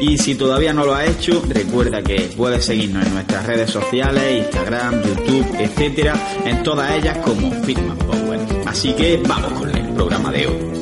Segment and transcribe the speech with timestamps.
[0.00, 4.44] Y si todavía no lo has hecho, recuerda que puedes seguirnos en nuestras redes sociales,
[4.44, 8.38] Instagram, YouTube, etcétera, en todas ellas como Fitman Power.
[8.64, 10.78] Así que vamos con el programa de hoy.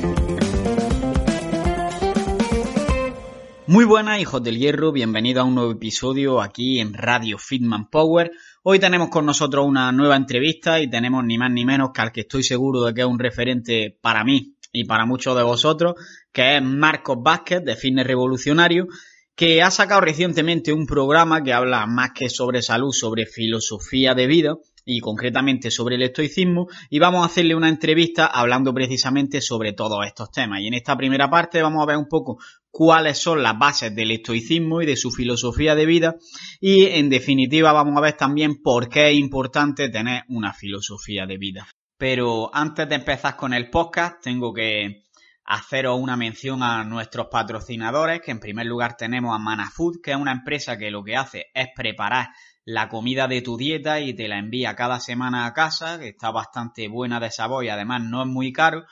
[3.69, 8.33] Muy buenas, hijos del hierro, bienvenidos a un nuevo episodio aquí en Radio Fitman Power.
[8.65, 12.13] Hoy tenemos con nosotros una nueva entrevista y tenemos ni más ni menos que al
[12.13, 15.95] que estoy seguro de que es un referente para mí y para muchos de vosotros,
[16.37, 18.89] que es Marcos Vázquez de Fitness Revolucionario,
[19.35, 24.27] que ha sacado recientemente un programa que habla más que sobre salud, sobre filosofía de
[24.27, 29.73] vida y concretamente sobre el estoicismo y vamos a hacerle una entrevista hablando precisamente sobre
[29.73, 30.61] todos estos temas.
[30.61, 32.37] Y en esta primera parte vamos a ver un poco
[32.71, 36.17] cuáles son las bases del estoicismo y de su filosofía de vida
[36.61, 41.39] y en definitiva vamos a ver también por qué es importante tener una filosofía de
[41.39, 41.67] vida.
[41.97, 45.06] Pero antes de empezar con el podcast, tengo que
[45.47, 50.17] haceros una mención a nuestros patrocinadores, que en primer lugar tenemos a Manafood, que es
[50.17, 52.29] una empresa que lo que hace es preparar
[52.65, 56.33] la comida de tu dieta y te la envía cada semana a casa, que está
[56.33, 58.85] bastante buena de sabor y además no es muy caro.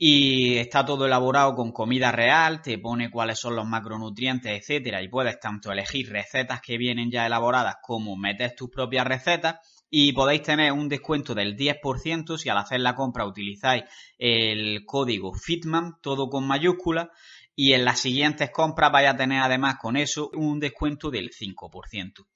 [0.00, 5.08] Y está todo elaborado con comida real, te pone cuáles son los macronutrientes, etcétera, y
[5.08, 9.56] puedes tanto elegir recetas que vienen ya elaboradas como meter tus propias recetas
[9.90, 13.84] y podéis tener un descuento del 10% si al hacer la compra utilizáis
[14.18, 17.10] el código FITMAN, todo con mayúscula,
[17.54, 22.26] y en las siguientes compras vais a tener además con eso un descuento del 5%.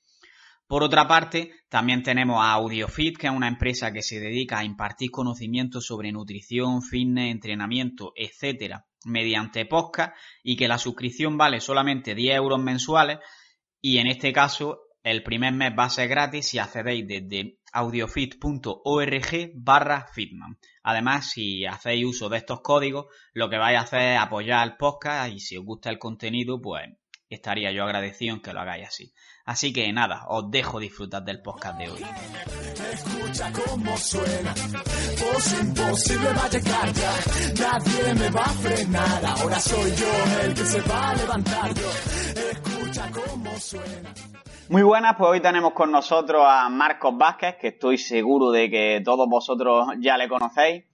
[0.67, 4.65] Por otra parte, también tenemos a AudioFit, que es una empresa que se dedica a
[4.65, 12.15] impartir conocimientos sobre nutrición, fitness, entrenamiento, etcétera, mediante podcast y que la suscripción vale solamente
[12.15, 13.19] 10 euros mensuales
[13.83, 19.51] y en este caso el primer mes va a ser gratis si accedéis desde audiofit.org
[19.55, 20.59] barra fitman.
[20.83, 24.77] Además, si hacéis uso de estos códigos, lo que vais a hacer es apoyar el
[24.77, 26.89] podcast y si os gusta el contenido, pues
[27.29, 29.13] estaría yo agradecido en que lo hagáis así.
[29.45, 32.03] Así que nada, os dejo disfrutar del podcast de hoy.
[32.93, 34.55] Escucha cómo suena,
[35.61, 37.15] imposible va a llegar ya,
[37.59, 41.91] nadie me va a frenar, ahora soy yo el que se va a levantar yo,
[42.53, 43.11] escucha
[43.59, 44.15] suena.
[44.69, 49.03] Muy buenas, pues hoy tenemos con nosotros a Marcos Vázquez, que estoy seguro de que
[49.05, 50.85] todos vosotros ya le conocéis.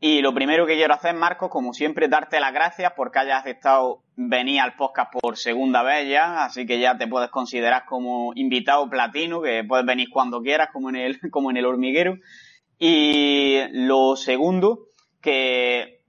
[0.00, 4.02] Y lo primero que quiero hacer, Marcos, como siempre, darte las gracias porque hayas aceptado
[4.16, 8.90] venir al podcast por segunda vez ya, así que ya te puedes considerar como invitado
[8.90, 12.18] platino, que puedes venir cuando quieras, como en el, como en el hormiguero.
[12.78, 14.88] Y lo segundo,
[15.22, 16.00] que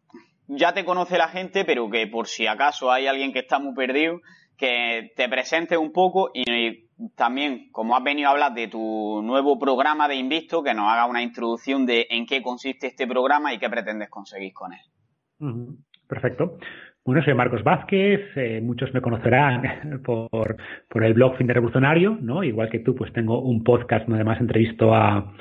[0.47, 3.75] ya te conoce la gente, pero que por si acaso hay alguien que está muy
[3.75, 4.19] perdido,
[4.57, 6.84] que te presentes un poco y
[7.15, 11.05] también, como has venido a hablar de tu nuevo programa de Invisto, que nos haga
[11.05, 14.79] una introducción de en qué consiste este programa y qué pretendes conseguir con él.
[16.07, 16.57] Perfecto.
[17.03, 20.57] Bueno, soy Marcos Vázquez, eh, muchos me conocerán por,
[20.89, 22.43] por el blog Fin de Revolucionario, ¿no?
[22.43, 25.33] Igual que tú, pues tengo un podcast donde además entrevisto a,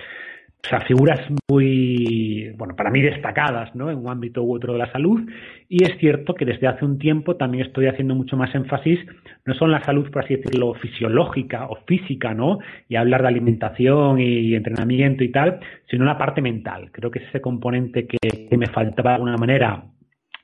[0.64, 1.20] o sea, figuras
[1.50, 3.90] muy, bueno, para mí destacadas, ¿no?
[3.90, 5.20] En un ámbito u otro de la salud.
[5.68, 8.98] Y es cierto que desde hace un tiempo también estoy haciendo mucho más énfasis,
[9.44, 12.60] no solo en la salud, por así decirlo, fisiológica o física, ¿no?
[12.88, 16.90] Y hablar de alimentación y entrenamiento y tal, sino en la parte mental.
[16.92, 19.84] Creo que es ese componente que, que me faltaba de alguna manera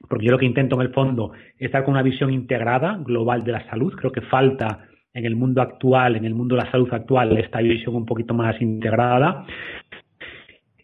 [0.06, 3.42] porque yo lo que intento en el fondo es dar con una visión integrada, global
[3.44, 3.94] de la salud.
[3.94, 7.60] Creo que falta en el mundo actual, en el mundo de la salud actual, esta
[7.60, 9.44] visión un poquito más integrada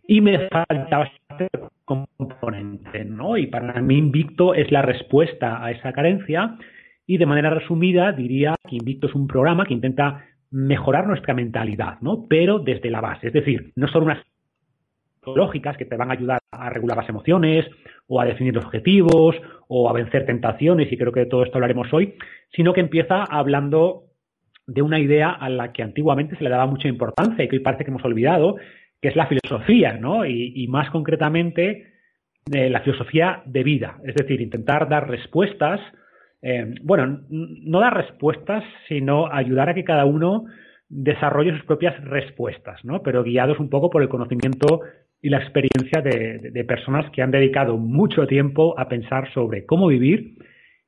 [0.09, 1.49] y me faltaba este
[1.85, 3.37] componente, ¿no?
[3.37, 6.57] Y para mí Invicto es la respuesta a esa carencia
[7.07, 12.01] y de manera resumida diría que Invicto es un programa que intenta mejorar nuestra mentalidad,
[12.01, 12.27] ¿no?
[12.29, 14.23] Pero desde la base, es decir, no son unas
[15.35, 17.67] lógicas que te van a ayudar a regular las emociones
[18.07, 19.37] o a definir objetivos
[19.69, 22.15] o a vencer tentaciones, y creo que de todo esto hablaremos hoy,
[22.53, 24.05] sino que empieza hablando
[24.69, 27.63] de una idea a la que antiguamente se le daba mucha importancia y que hoy
[27.63, 28.57] parece que hemos olvidado,
[29.01, 30.25] que es la filosofía, ¿no?
[30.27, 31.93] Y, más concretamente
[32.47, 35.81] de la filosofía de vida, es decir, intentar dar respuestas,
[36.43, 40.45] eh, bueno, no dar respuestas, sino ayudar a que cada uno
[40.89, 43.03] desarrolle sus propias respuestas, ¿no?
[43.03, 44.83] Pero guiados un poco por el conocimiento
[45.21, 50.37] y la experiencia de, personas que han dedicado mucho tiempo a pensar sobre cómo vivir.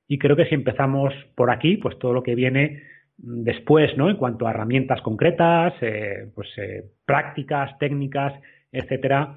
[0.07, 2.83] Y creo que si empezamos por aquí, pues todo lo que viene
[3.19, 4.09] después, ¿no?
[4.09, 8.33] En cuanto a herramientas concretas, eh, pues eh, prácticas, técnicas,
[8.73, 9.37] etcétera,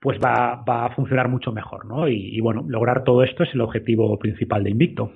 [0.00, 2.08] pues va, a funcionar mucho mejor, ¿no?
[2.08, 5.12] Y, y, bueno, lograr todo esto es el objetivo principal de Invicto.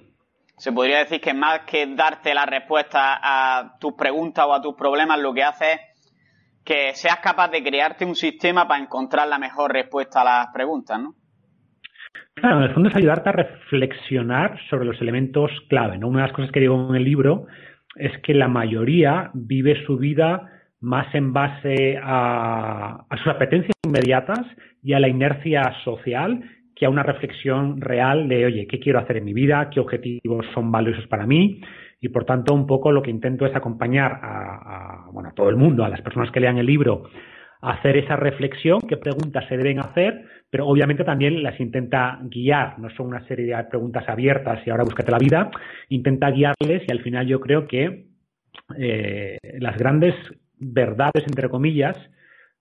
[0.57, 4.75] Se podría decir que más que darte la respuesta a tus preguntas o a tus
[4.75, 5.81] problemas, lo que hace es
[6.65, 11.01] que seas capaz de crearte un sistema para encontrar la mejor respuesta a las preguntas,
[11.01, 11.15] ¿no?
[12.35, 16.09] Claro, en el fondo es ayudarte a reflexionar sobre los elementos clave, ¿no?
[16.09, 17.47] Una de las cosas que digo en el libro
[17.97, 20.51] es que la mayoría vive su vida
[20.81, 24.41] más en base a, sus apetencias inmediatas
[24.83, 26.43] y a la inercia social
[26.75, 29.69] que a una reflexión real de, oye, ¿qué quiero hacer en mi vida?
[29.69, 31.61] ¿Qué objetivos son valiosos para mí?
[32.01, 35.57] Y por tanto, un poco lo que intento es acompañar a, bueno, a todo el
[35.57, 39.57] mundo, a las personas que lean el libro, a hacer esa reflexión, qué preguntas se
[39.57, 44.67] deben hacer, pero obviamente también las intenta guiar, no son una serie de preguntas abiertas
[44.67, 45.51] y ahora búscate la vida,
[45.89, 48.07] intenta guiarles y al final yo creo que
[48.79, 50.15] eh, las grandes
[50.59, 51.97] verdades, entre comillas,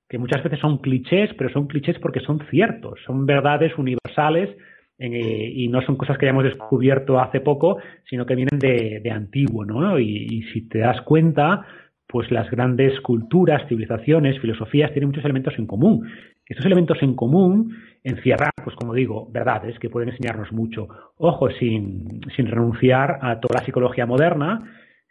[0.07, 4.49] que muchas veces son clichés, pero son clichés porque son ciertos, son verdades universales
[4.97, 7.77] eh, y no son cosas que hayamos descubierto hace poco,
[8.09, 9.97] sino que vienen de, antiguo, ¿no?
[9.99, 11.65] Y, si te das cuenta,
[12.11, 16.09] pues las grandes culturas, civilizaciones, filosofías tienen muchos elementos en común.
[16.43, 20.87] Estos elementos en común encierran, pues como digo, verdades que pueden enseñarnos mucho.
[21.17, 24.59] Ojo, sin, sin renunciar a toda la psicología moderna,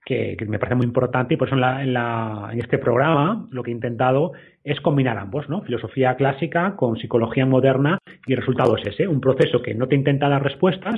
[0.04, 3.74] que, me parece muy importante y por eso en, en, este programa lo que he
[3.74, 4.32] intentado
[4.64, 5.62] es combinar ambos, ¿no?
[5.62, 9.94] Filosofía clásica con psicología moderna y el resultado es ese, un proceso que no te
[9.94, 10.96] intenta dar respuestas,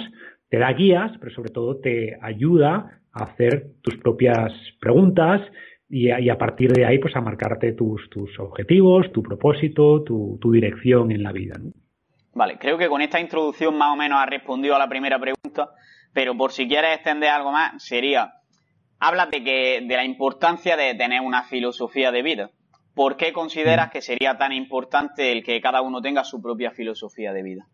[0.48, 5.42] te da guías, pero sobre todo te ayuda a hacer tus propias preguntas
[5.90, 10.52] y, a partir de ahí pues a marcarte tus, tus objetivos, tu propósito, tu, tu
[10.52, 11.56] dirección en la vida.
[12.32, 15.70] Vale, creo que con esta introducción más o menos ha respondido a la primera pregunta,
[16.12, 18.34] pero por si quieres extender algo más, sería
[19.00, 22.50] hablas de, que, de la importancia de tener una filosofía de vida.
[22.94, 23.90] ¿Por qué consideras mm.
[23.90, 27.66] que sería tan importante el que cada uno tenga su propia filosofía de vida?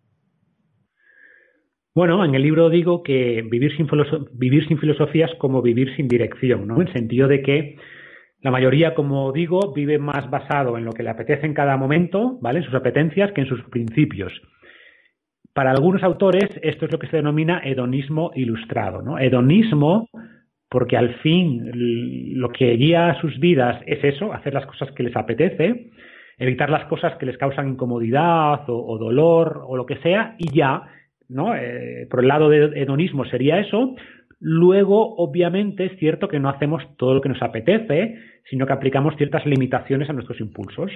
[1.94, 3.88] Bueno, en el libro digo que vivir sin,
[4.32, 6.76] vivir sin filosofía es como vivir sin dirección, ¿no?
[6.76, 7.76] En el sentido de que
[8.46, 12.38] la mayoría, como digo, vive más basado en lo que le apetece en cada momento,
[12.40, 12.60] ¿vale?
[12.60, 14.32] En sus apetencias que en sus principios.
[15.52, 19.18] Para algunos autores, esto es lo que se denomina hedonismo ilustrado, ¿no?
[19.18, 20.08] Hedonismo
[20.68, 21.72] porque al fin
[22.38, 25.90] lo que guía a sus vidas es eso, hacer las cosas que les apetece,
[26.38, 30.82] evitar las cosas que les causan incomodidad o, dolor o lo que sea, y ya,
[31.28, 31.56] ¿no?
[31.56, 33.96] Eh, por el lado de hedonismo sería eso.
[34.38, 38.16] Luego, obviamente, es cierto que no hacemos todo lo que nos apetece,
[38.50, 40.90] sino que aplicamos ciertas limitaciones a nuestros impulsos.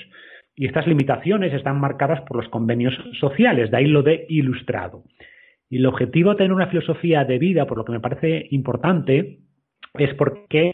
[0.54, 5.04] Y estas limitaciones están marcadas por los convenios sociales, de ahí lo de ilustrado.
[5.70, 9.38] Y el objetivo de tener una filosofía de vida, por lo que me parece importante,
[9.94, 10.70] es porque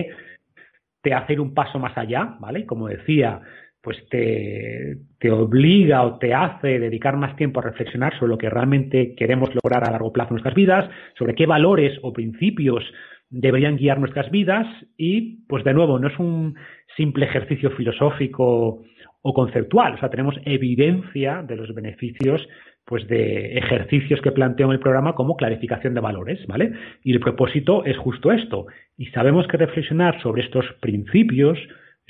[1.02, 2.66] te hace ir un paso más allá, ¿vale?
[2.66, 3.42] Como decía,
[3.86, 8.50] pues te, te, obliga o te hace dedicar más tiempo a reflexionar sobre lo que
[8.50, 12.82] realmente queremos lograr a largo plazo en nuestras vidas, sobre qué valores o principios
[13.30, 14.66] deberían guiar nuestras vidas
[14.96, 16.56] y, pues de nuevo, no es un
[16.96, 18.82] simple ejercicio filosófico
[19.22, 22.44] o conceptual, o sea, tenemos evidencia de los beneficios
[22.86, 26.72] pues de ejercicios que planteo en el programa como clarificación de valores, ¿vale?
[27.04, 28.66] Y el propósito es justo esto.
[28.98, 31.56] Y sabemos que reflexionar sobre estos principios,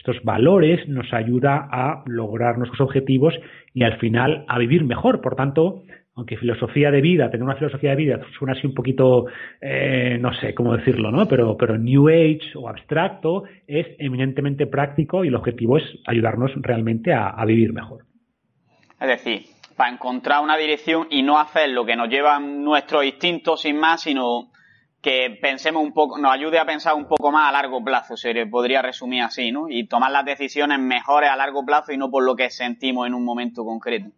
[0.07, 3.35] estos valores, nos ayuda a lograr nuestros objetivos
[3.75, 5.21] y al final a vivir mejor.
[5.21, 5.83] Por tanto,
[6.15, 9.27] aunque filosofía de vida, tener una filosofía de vida suena así un poquito,
[9.61, 11.27] eh, no sé cómo decirlo, ¿no?
[11.27, 17.13] Pero, pero New Age o abstracto es eminentemente práctico y el objetivo es ayudarnos realmente
[17.13, 18.05] a, a vivir mejor.
[19.01, 19.43] Es decir,
[19.77, 24.03] para encontrar una dirección y no hacer lo que nos llevan nuestros instintos sin más,
[24.03, 24.51] sino
[25.03, 28.47] que pensemos un poco, nos ayude a pensar un poco más a largo plazo, se
[28.47, 29.69] podría resumir así, ¿no?
[29.69, 33.15] Y tomar las decisiones mejores a largo plazo y no por lo que sentimos en
[33.15, 34.11] un momento concreto.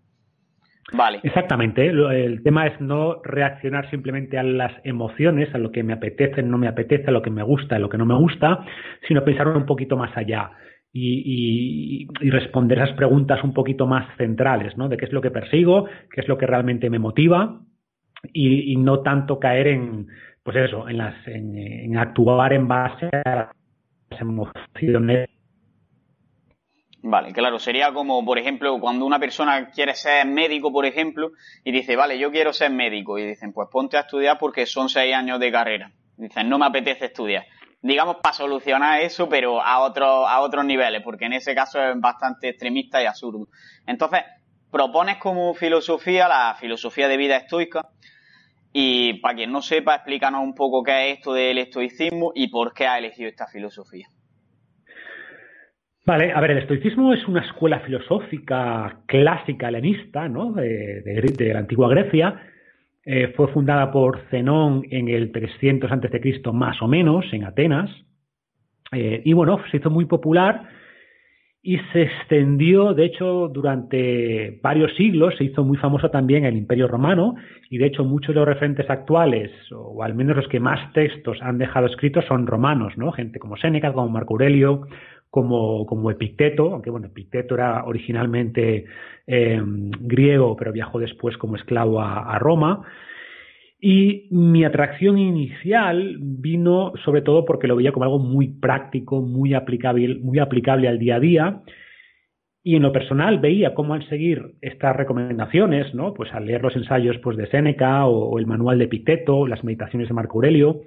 [0.90, 1.20] Vale.
[1.22, 1.86] Exactamente.
[1.86, 6.56] El tema es no reaccionar simplemente a las emociones, a lo que me apetece, no
[6.56, 8.64] me apetece, a lo que me gusta, a lo que no me gusta,
[9.06, 10.50] sino pensar un poquito más allá.
[10.90, 14.88] y, responder esas preguntas un poquito más centrales, ¿no?
[14.88, 17.60] De qué es lo que persigo, qué es lo que realmente me motiva
[18.32, 20.08] y, no tanto caer en,
[20.42, 23.50] pues eso, en, las, en, actuar en base a
[24.10, 25.28] las emociones
[27.00, 31.30] Vale, claro, sería como, por ejemplo, cuando una persona quiere ser médico, por ejemplo,
[31.64, 34.88] y dice, vale, yo quiero ser médico, y dicen, pues ponte a estudiar porque son
[34.88, 35.92] seis años de carrera.
[36.16, 37.44] Dicen, no me apetece estudiar
[37.80, 41.98] digamos, para solucionar eso, pero a, otro, a otros niveles, porque en ese caso es
[42.00, 43.48] bastante extremista y absurdo.
[43.86, 44.20] Entonces,
[44.70, 47.88] propones como filosofía la filosofía de vida estoica.
[48.72, 52.72] Y para quien no sepa, explícanos un poco qué es esto del estoicismo y por
[52.74, 54.06] qué ha elegido esta filosofía.
[56.04, 60.52] Vale, a ver, el estoicismo es una escuela filosófica clásica helenista, ¿no?
[60.52, 62.40] De, de la antigua Grecia,
[63.10, 66.42] eh, fue fundada por Zenón en el 300 a.C.
[66.52, 67.90] más o menos, en Atenas.
[68.92, 70.68] Eh, y bueno, se hizo muy popular
[71.68, 76.88] y se extendió, de hecho, durante varios siglos, se hizo muy famosa también el Imperio
[76.88, 77.34] Romano
[77.68, 81.36] y de hecho muchos de los referentes actuales, o al menos los que más textos
[81.42, 83.12] han dejado escritos, son romanos, ¿no?
[83.12, 84.86] Gente como Séneca, como Marco Aurelio,
[85.28, 88.86] como, como Epicteto, aunque bueno, Epicteto era originalmente
[89.26, 89.60] eh,
[90.00, 92.80] griego, pero viajó después como esclavo a, Roma.
[93.80, 99.54] Y mi atracción inicial vino sobre todo porque lo veía como algo muy práctico, muy
[99.54, 101.62] aplicable, muy aplicable al día a día.
[102.64, 106.12] Y en lo personal veía cómo al seguir estas recomendaciones, ¿no?
[106.12, 110.08] Pues al leer los ensayos pues, de Séneca o, el manual de Epicteto, las meditaciones
[110.08, 110.82] de Marco Aurelio,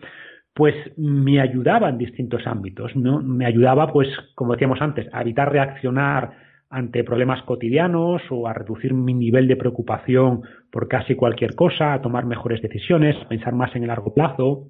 [0.53, 3.21] pues me ayudaba en distintos ámbitos, ¿no?
[3.21, 8.93] Me ayudaba, pues, como decíamos antes, a evitar reaccionar ante problemas cotidianos o a reducir
[8.93, 13.75] mi nivel de preocupación por casi cualquier cosa, a tomar mejores decisiones, a pensar más
[13.75, 14.69] en el largo plazo.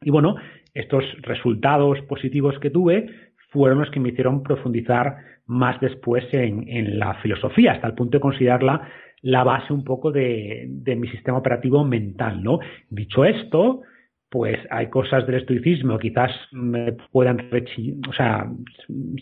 [0.00, 0.36] Y bueno,
[0.72, 3.06] estos resultados positivos que tuve
[3.50, 5.16] fueron los que me hicieron profundizar
[5.46, 8.88] más después en, la filosofía, hasta el punto de considerarla
[9.20, 12.60] la base un poco de, de mi sistema operativo mental, ¿no?
[12.90, 13.82] Dicho esto,
[14.30, 17.48] pues hay cosas del estoicismo quizás me puedan,
[18.08, 18.46] o sea,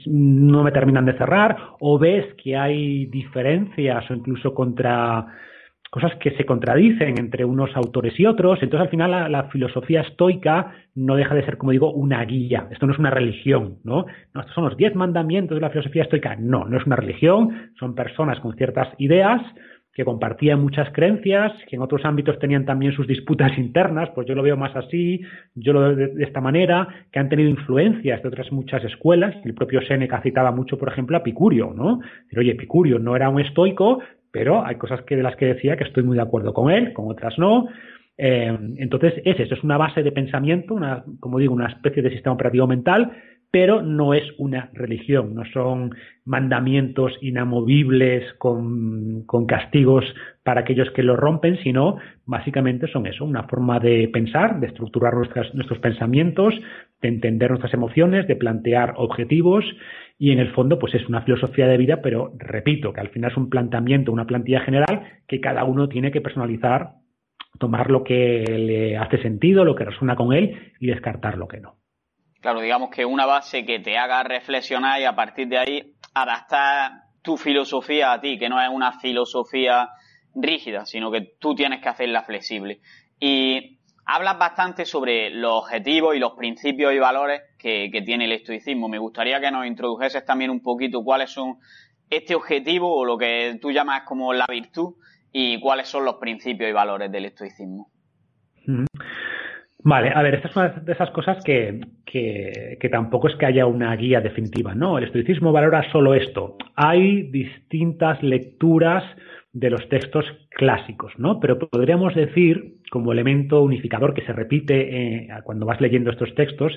[0.06, 5.26] no me terminan de cerrar, o ves que hay diferencias o incluso contra
[5.94, 8.58] cosas que se contradicen entre unos autores y otros.
[8.61, 12.66] Entonces, al final, la, filosofía estoica no deja de ser, como digo, una guía.
[12.73, 14.04] Esto no es una religión, ¿no?
[14.34, 16.34] no estos son los diez mandamientos de la filosofía estoica.
[16.34, 17.70] No, no es una religión.
[17.78, 19.40] Son personas con ciertas ideas
[19.95, 24.35] que compartían muchas creencias, que en otros ámbitos tenían también sus disputas internas, pues yo
[24.35, 25.21] lo veo más así,
[25.55, 29.37] yo lo veo de, esta manera, que han tenido influencias de otras muchas escuelas.
[29.45, 32.01] El propio Séneca citaba mucho, por ejemplo, a Picurio, ¿no?
[32.29, 34.01] Pero oye, Picurio no era un estoico,
[34.33, 36.93] pero hay cosas que de las que decía que estoy muy de acuerdo con él,
[36.93, 37.69] con otras no.
[38.17, 42.11] Eh, entonces, es eso, es una base de pensamiento, una, como digo, una especie de
[42.11, 43.13] sistema operativo mental
[43.54, 45.94] pero no es una religión, no son
[46.25, 50.04] mandamientos inamovibles con, castigos
[50.42, 55.14] para aquellos que lo rompen, sino básicamente son eso, una forma de pensar, de estructurar
[55.14, 56.52] nuestros pensamientos,
[57.00, 59.64] de entender nuestras emociones, de plantear objetivos
[60.18, 63.30] y en el fondo pues es una filosofía de vida, pero repito que al final
[63.30, 66.94] es un planteamiento, una plantilla general que cada uno tiene que personalizar,
[67.61, 71.61] tomar lo que le hace sentido, lo que resuena con él y descartar lo que
[71.61, 71.84] no.
[72.45, 77.05] Claro, digamos que una base que te haga reflexionar y a partir de ahí adaptar
[77.23, 79.89] tu filosofía a ti, que no es una filosofía
[80.35, 82.83] rígida, sino que tú tienes que hacerla flexible.
[83.19, 88.91] Y hablas bastante sobre los objetivos y los principios y valores que, tiene el estoicismo.
[88.91, 91.57] Me gustaría que nos introdujeses también un poquito cuáles son
[92.11, 94.97] este objetivo o lo que tú llamas como la virtud
[95.33, 97.89] y cuáles son los principios y valores del estoicismo.
[99.87, 103.67] Vale, a ver, esta es una de esas cosas que, que, tampoco es que haya
[103.67, 104.97] una guía definitiva, ¿no?
[104.97, 106.57] El estoicismo valora solo esto.
[106.75, 109.05] Hay distintas lecturas
[109.53, 111.38] de los textos clásicos, ¿no?
[111.38, 116.73] Pero podríamos decir, como elemento unificador que se repite eh, cuando vas leyendo estos textos,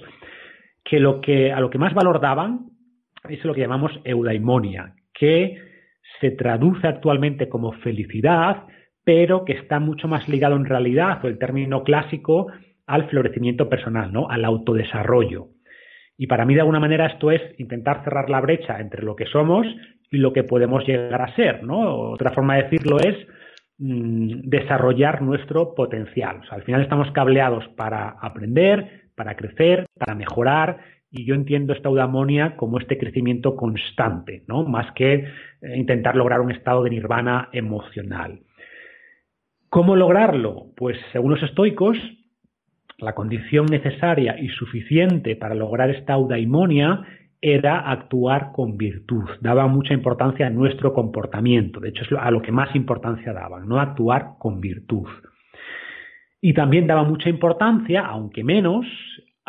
[0.83, 2.71] que, lo que a lo que más valor daban
[3.29, 5.57] es lo que llamamos eudaimonia, que
[6.19, 8.63] se traduce actualmente como felicidad,
[9.05, 12.47] pero que está mucho más ligado en realidad, o el término clásico,
[12.87, 14.29] al florecimiento personal, ¿no?
[14.29, 15.49] Al autodesarrollo.
[16.17, 19.27] Y para mí, de alguna manera, esto es intentar cerrar la brecha entre lo que
[19.27, 19.67] somos
[20.09, 22.11] y lo que podemos llegar a ser, ¿no?
[22.11, 23.15] Otra forma de decirlo es
[23.77, 26.41] mm, desarrollar nuestro potencial.
[26.49, 30.77] al final estamos cableados para aprender, para crecer, para mejorar,
[31.11, 34.63] y yo entiendo esta eudamonia como este crecimiento constante, ¿no?
[34.63, 35.25] Más que eh,
[35.75, 38.41] intentar lograr un estado de nirvana emocional.
[39.69, 40.67] ¿Cómo lograrlo?
[40.75, 41.97] Pues según los estoicos,
[42.97, 47.03] la condición necesaria y suficiente para lograr esta eudaimonia
[47.39, 52.41] era actuar con virtud, daba mucha importancia a nuestro comportamiento, de hecho es a lo
[52.41, 55.07] que más importancia daban, no actuar con virtud.
[56.41, 58.85] Y también daba mucha importancia, aunque menos,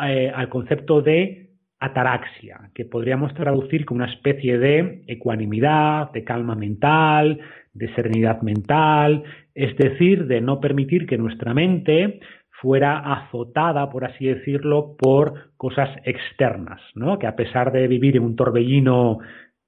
[0.07, 6.55] eh, al concepto de ataraxia, que podríamos traducir como una especie de ecuanimidad, de calma
[6.55, 7.39] mental,
[7.73, 9.23] de serenidad mental,
[9.55, 12.19] es decir, de no permitir que nuestra mente
[12.61, 17.17] fuera azotada, por así decirlo, por cosas externas, ¿no?
[17.17, 19.19] Que a pesar de vivir en un torbellino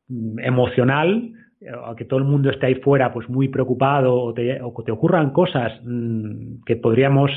[0.08, 1.32] mm, emocional,
[1.62, 5.32] eh, que todo el mundo esté ahí fuera pues muy preocupado o te, te ocurran
[5.32, 7.32] cosas mm, que podríamos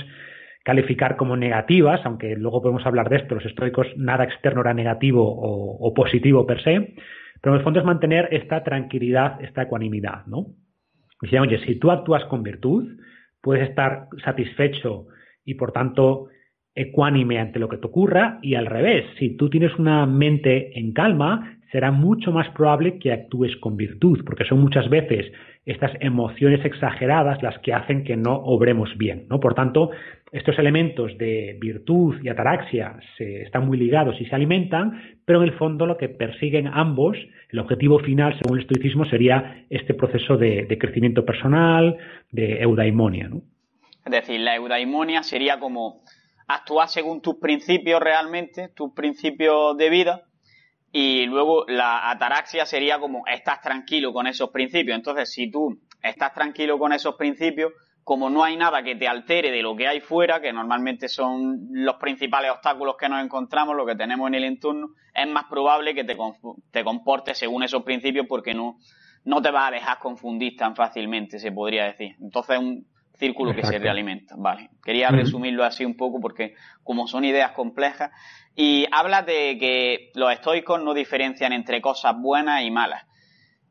[0.64, 5.22] calificar como negativas, aunque luego podemos hablar de esto, los estoicos nada externo era negativo
[5.22, 6.94] o, positivo per se,
[7.42, 10.46] pero en el fondo es mantener esta tranquilidad, esta ecuanimidad, ¿no?
[11.20, 12.98] Dicen, oye, si tú actúas con virtud,
[13.42, 15.08] puedes estar satisfecho
[15.44, 16.28] y por tanto
[16.74, 20.92] ecuánime ante lo que te ocurra y al revés, si tú tienes una mente en
[20.92, 25.32] calma, será mucho más probable que actúes con virtud, porque son muchas veces
[25.66, 29.40] estas emociones exageradas las que hacen que no obremos bien, ¿no?
[29.40, 29.90] Por tanto,
[30.30, 35.48] estos elementos de virtud y ataraxia se, están muy ligados y se alimentan, pero en
[35.48, 37.16] el fondo lo que persiguen ambos,
[37.50, 41.96] el objetivo final, según el estoicismo, sería este proceso de, de crecimiento personal,
[42.30, 43.42] de eudaimonia, ¿no?
[44.04, 46.02] Es decir, la eudaimonia sería como
[46.46, 50.22] actuar según tus principios realmente, tus principios de vida,
[50.92, 54.96] y luego la ataraxia sería como estás tranquilo con esos principios.
[54.96, 57.72] Entonces, si tú estás tranquilo con esos principios,
[58.04, 61.66] como no hay nada que te altere de lo que hay fuera, que normalmente son
[61.70, 65.94] los principales obstáculos que nos encontramos, lo que tenemos en el entorno, es más probable
[65.94, 66.16] que te,
[66.70, 68.76] te comportes según esos principios porque no,
[69.24, 72.14] no te vas a dejar confundir tan fácilmente, se podría decir.
[72.20, 74.34] Entonces, un, círculo que se realimenta.
[74.36, 74.70] Vale.
[74.84, 78.10] Quería resumirlo así un poco porque como son ideas complejas
[78.54, 83.04] y habla de que los estoicos no diferencian entre cosas buenas y malas.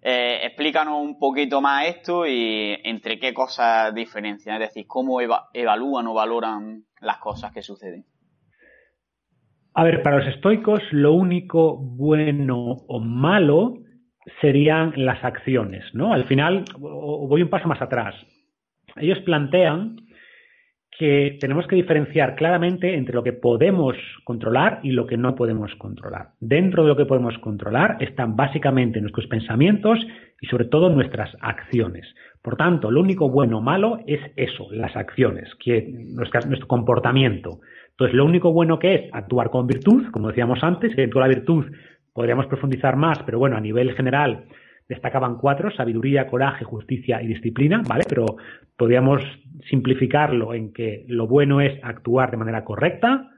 [0.01, 6.07] Eh, explícanos un poquito más esto y entre qué cosas diferencian, es decir, cómo evalúan
[6.07, 8.03] o valoran las cosas que suceden.
[9.75, 13.75] A ver, para los estoicos lo único bueno o malo
[14.41, 16.13] serían las acciones, ¿no?
[16.13, 18.13] Al final, voy un paso más atrás
[18.95, 19.97] ellos plantean
[20.97, 25.73] que tenemos que diferenciar claramente entre lo que podemos controlar y lo que no podemos
[25.75, 26.29] controlar.
[26.39, 29.99] Dentro de lo que podemos controlar están básicamente nuestros pensamientos
[30.39, 32.05] y sobre todo nuestras acciones.
[32.41, 35.49] Por tanto, lo único bueno o malo es eso, las acciones,
[36.45, 37.59] nuestro comportamiento.
[37.91, 41.35] Entonces, lo único bueno que es actuar con virtud, como decíamos antes, dentro de la
[41.35, 41.65] virtud
[42.13, 44.45] podríamos profundizar más, pero bueno, a nivel general
[44.87, 48.03] destacaban cuatro, sabiduría, coraje, justicia y disciplina, ¿vale?
[48.07, 48.25] Pero
[48.77, 49.23] podríamos
[49.69, 53.29] simplificarlo en que lo bueno es actuar de manera correcta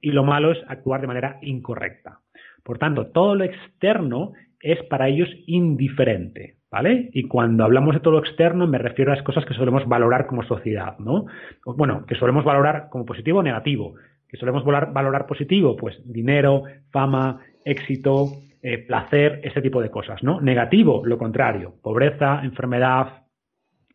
[0.00, 2.20] y lo malo es actuar de manera incorrecta.
[2.62, 7.10] Por tanto, todo lo externo es para ellos indiferente, ¿vale?
[7.12, 10.26] Y cuando hablamos de todo lo externo me refiero a las cosas que solemos valorar
[10.26, 11.26] como sociedad, ¿no?
[11.64, 13.94] Bueno, que solemos valorar como positivo o negativo.
[14.28, 18.26] Que solemos valorar, valorar positivo, pues dinero, fama, éxito,
[18.62, 20.40] eh, placer, ese tipo de cosas, ¿no?
[20.40, 23.24] Negativo, lo contrario, pobreza, enfermedad,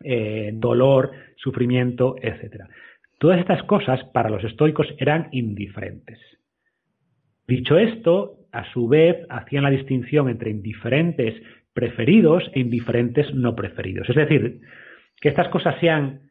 [0.03, 2.67] eh, dolor, sufrimiento, etcétera.
[3.19, 6.19] Todas estas cosas para los estoicos eran indiferentes.
[7.47, 11.35] Dicho esto, a su vez hacían la distinción entre indiferentes
[11.73, 14.09] preferidos e indiferentes no preferidos.
[14.09, 14.61] Es decir,
[15.19, 16.21] que estas cosas sean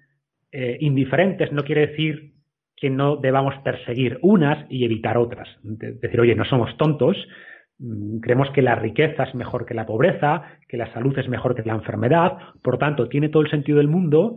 [0.52, 2.32] eh, indiferentes no quiere decir
[2.76, 5.48] que no debamos perseguir unas y evitar otras.
[5.80, 7.16] Es decir, oye, no somos tontos,
[8.20, 11.62] creemos que la riqueza es mejor que la pobreza, que la salud es mejor que
[11.62, 14.36] la enfermedad, por tanto, tiene todo el sentido del mundo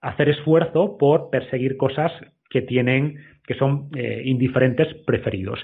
[0.00, 2.12] hacer esfuerzo por perseguir cosas
[2.50, 3.16] que tienen,
[3.46, 5.58] que son eh, indiferentes preferidos.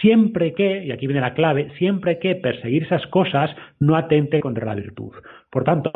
[0.00, 4.64] Siempre que, y aquí viene la clave, siempre que perseguir esas cosas no atente contra
[4.64, 5.12] la virtud.
[5.50, 5.92] Por tanto,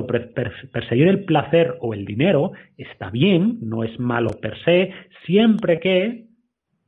[0.73, 4.93] perseguir el placer o el dinero está bien, no es malo per se,
[5.25, 6.28] siempre que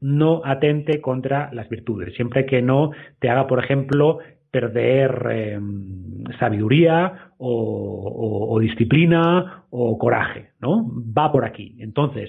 [0.01, 4.19] no atente contra las virtudes, siempre que no te haga, por ejemplo,
[4.51, 10.91] perder em, sabiduría o, disciplina o coraje, ¿no?
[11.17, 11.77] Va por aquí.
[11.79, 12.29] Entonces,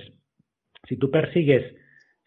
[0.88, 1.76] si tú persigues,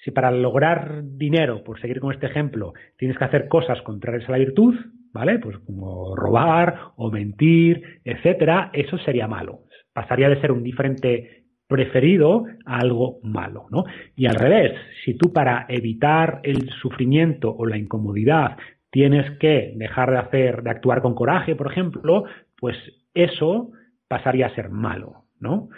[0.04, 4.32] si para lograr dinero, por seguir con este ejemplo, tienes que hacer cosas contrarias a
[4.32, 4.74] la virtud,
[5.12, 5.38] ¿vale?
[5.38, 9.60] Pues como robar o mentir, etcétera, eso sería malo.
[9.94, 13.84] Pasaría de ser un diferente preferido a algo malo, ¿no?
[14.16, 14.72] Y al revés,
[15.04, 18.56] si tú para evitar el sufrimiento o la incomodidad
[18.90, 22.24] tienes que dejar de hacer, de actuar con coraje, por ejemplo,
[22.58, 22.76] pues
[23.14, 23.70] eso
[24.08, 25.68] pasaría a ser malo, ¿no?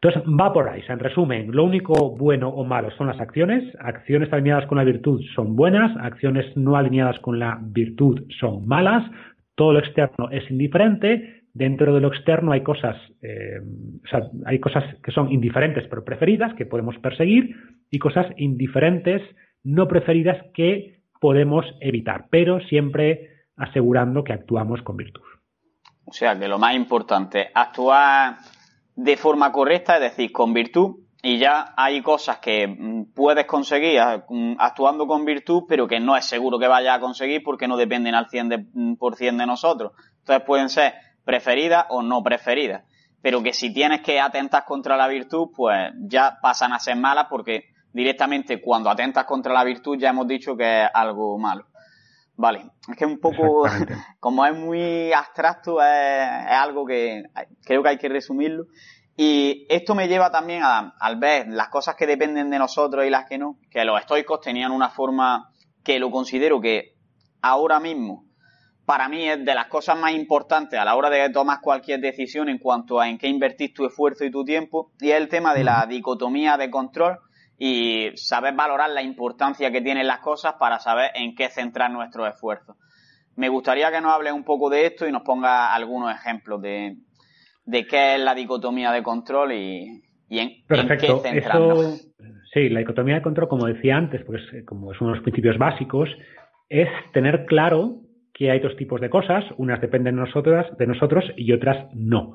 [0.00, 0.82] Entonces, va por ahí.
[0.88, 3.64] En resumen, lo único bueno o malo son las acciones.
[3.80, 9.10] Acciones alineadas con la virtud son buenas, acciones no alineadas con la virtud son malas.
[9.56, 11.37] Todo lo externo es indiferente.
[11.58, 13.58] Dentro de lo externo hay cosas, eh,
[14.46, 17.56] hay cosas que son indiferentes pero preferidas que podemos perseguir
[17.90, 19.22] y cosas indiferentes
[19.64, 25.24] no preferidas que podemos evitar, pero siempre asegurando que actuamos con virtud.
[26.04, 28.36] O sea que lo más importante, actuar
[28.94, 30.94] de forma correcta, es decir, con virtud,
[31.24, 36.16] y ya hay cosas que mm, puedes conseguir mm, actuando con virtud, pero que no
[36.16, 39.92] es seguro que vayas a conseguir porque no dependen al 100% mm, de nosotros.
[40.20, 42.84] Entonces pueden ser preferidas o no preferidas.
[43.20, 47.26] Pero que si tienes que atentar contra la virtud, pues ya pasan a ser malas
[47.28, 51.66] porque directamente cuando atentas contra la virtud ya hemos dicho que es algo malo.
[52.34, 53.64] Vale, es que un poco,
[54.20, 57.24] como es muy abstracto, es, algo que
[57.62, 58.64] creo que hay que resumirlo.
[59.14, 63.10] Y esto me lleva también a, al ver las cosas que dependen de nosotros y
[63.10, 65.50] las que no, que los estoicos tenían una forma
[65.84, 66.94] que lo considero que
[67.42, 68.27] ahora mismo
[68.88, 72.48] para mí es de las cosas más importantes a la hora de tomar cualquier decisión
[72.48, 75.52] en cuanto a en qué invertir tu esfuerzo y tu tiempo, y es el tema
[75.52, 77.18] de la dicotomía de control
[77.58, 82.30] y saber valorar la importancia que tienen las cosas para saber en qué centrar nuestros
[82.30, 82.76] esfuerzos.
[83.36, 86.96] Me gustaría que nos hable un poco de esto y nos ponga algunos ejemplos de,
[87.70, 92.08] qué es la dicotomía de control y, en, qué centrarnos.
[92.54, 95.24] sí, la dicotomía de control, como decía antes, pues eh, como es uno de los
[95.24, 96.08] principios básicos,
[96.70, 98.07] es tener claro
[98.38, 100.22] que hay dos tipos de cosas, unas dependen de
[100.78, 102.34] de nosotros y otras no.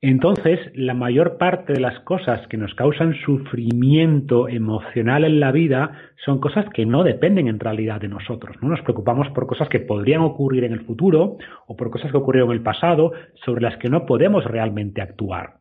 [0.00, 5.92] Entonces, la mayor parte de las cosas que nos causan sufrimiento emocional en la vida
[6.24, 8.56] son cosas que no dependen en realidad de nosotros.
[8.62, 8.68] ¿no?
[8.68, 11.36] Nos preocupamos por cosas que podrían ocurrir en el futuro
[11.66, 13.12] o por cosas que ocurrieron en el pasado
[13.44, 15.54] sobre las que no podemos realmente actuar.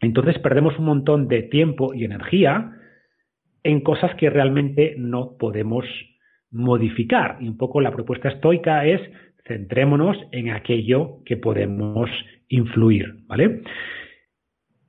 [0.00, 2.72] Entonces perdemos un montón de tiempo y energía
[3.64, 5.84] en cosas que realmente no podemos
[6.50, 7.38] modificar.
[7.40, 9.00] Y un poco la propuesta estoica es
[9.46, 12.10] centrémonos en aquello que podemos
[12.48, 13.62] influir, ¿vale?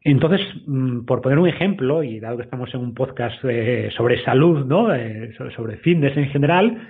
[0.01, 4.23] Entonces, mm, por poner un ejemplo, y dado que estamos en un podcast eh, sobre
[4.23, 4.93] salud, ¿no?
[4.93, 6.87] Eh, sobre fitness en general,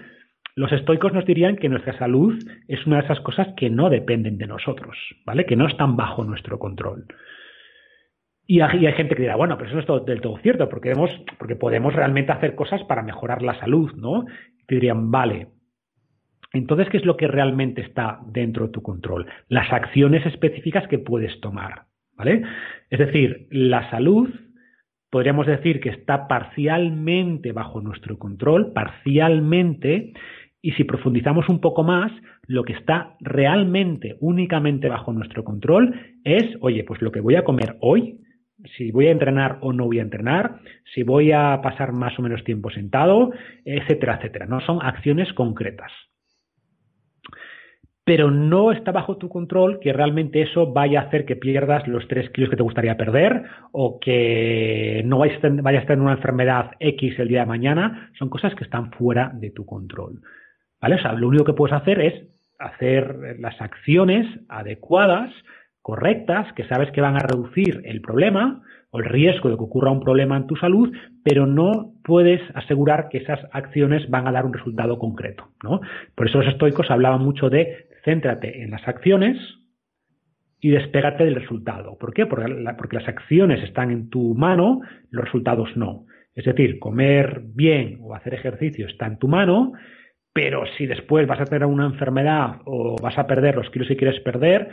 [0.55, 4.37] los estoicos nos dirían que nuestra salud es una de esas cosas que no dependen
[4.37, 5.45] de nosotros, ¿vale?
[5.45, 7.05] Que no están bajo nuestro control.
[8.51, 10.93] Y hay, gente que dirá, bueno, pero eso no es del todo cierto, porque,
[11.37, 14.25] porque podemos realmente hacer cosas para mejorar la salud, ¿no?
[14.67, 15.49] Y dirían, vale,
[16.51, 19.27] entonces, ¿qué es lo que realmente está dentro de tu control?
[19.49, 21.83] Las acciones específicas que puedes tomar,
[22.17, 22.41] ¿vale?
[22.89, 24.27] Es decir, la salud
[25.11, 30.13] podríamos decir que está parcialmente bajo nuestro control, parcialmente,
[30.59, 32.11] y si profundizamos un poco más,
[32.47, 37.43] lo que está realmente, únicamente bajo nuestro control es, oye, pues lo que voy a
[37.43, 38.19] comer hoy,
[38.77, 40.59] si voy a entrenar o no voy a entrenar,
[40.93, 43.31] si voy a pasar más o menos tiempo sentado,
[43.65, 44.45] etcétera, etcétera.
[44.45, 45.91] No son acciones concretas
[48.09, 52.07] pero no está bajo tu control que realmente eso vaya a hacer que pierdas los
[52.07, 57.19] 3 kilos que te gustaría perder o que no vayas a, en una enfermedad X
[57.19, 58.09] el día de mañana.
[58.17, 60.21] Son cosas que están fuera de tu control.
[60.81, 60.95] ¿Vale?
[60.95, 62.15] O sea, lo único que puedes hacer es
[62.57, 65.31] hacer las acciones adecuadas,
[65.89, 69.89] correctas, que sabes que van a reducir el problema o el riesgo de que ocurra
[69.89, 70.91] un problema en tu salud,
[71.23, 75.47] pero no puedes asegurar que esas acciones van a dar un resultado concreto.
[75.63, 75.81] ¿no?
[76.13, 79.35] Por eso los estoicos hablaban mucho de céntrate en las acciones
[80.61, 81.97] y despégate del resultado.
[81.97, 82.27] ¿Por qué?
[82.27, 86.05] Porque, las acciones están en tu mano, los resultados no.
[86.35, 89.73] Es decir, comer bien o hacer ejercicio está en tu mano,
[90.33, 93.97] pero si después vas a tener una enfermedad o vas a perder los kilos que
[93.97, 94.69] quieres perder,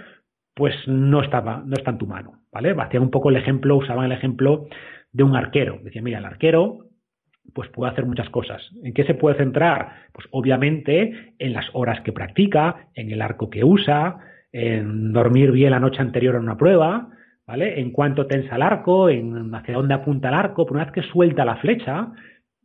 [0.57, 2.75] pues no estaba, no está en tu mano, ¿vale?
[2.79, 4.67] Hacían un poco el ejemplo, usaban el ejemplo
[5.13, 5.79] de un arquero.
[5.83, 6.79] Decían, mira, el arquero
[7.55, 8.63] pues puede hacer muchas cosas.
[8.83, 10.07] ¿En qué se puede centrar?
[10.15, 14.17] Pues obviamente en las horas que practica, en el arco que usa,
[14.51, 17.11] en dormir bien la noche anterior a una prueba,
[17.47, 17.79] ¿vale?
[17.79, 21.13] En cuánto tensa el arco, en hacia dónde apunta el arco, pero una vez que
[21.13, 22.13] suelta la flecha,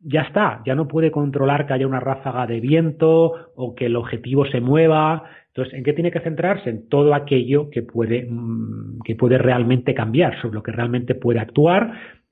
[0.01, 3.97] ya está, ya no puede controlar que haya una ráfaga de viento o que el
[3.97, 5.25] objetivo se mueva.
[5.53, 6.69] Entonces, ¿en qué tiene que centrarse?
[6.69, 11.39] En todo aquello que puede, mm, que puede realmente cambiar, sobre lo que realmente puede
[11.39, 11.91] actuar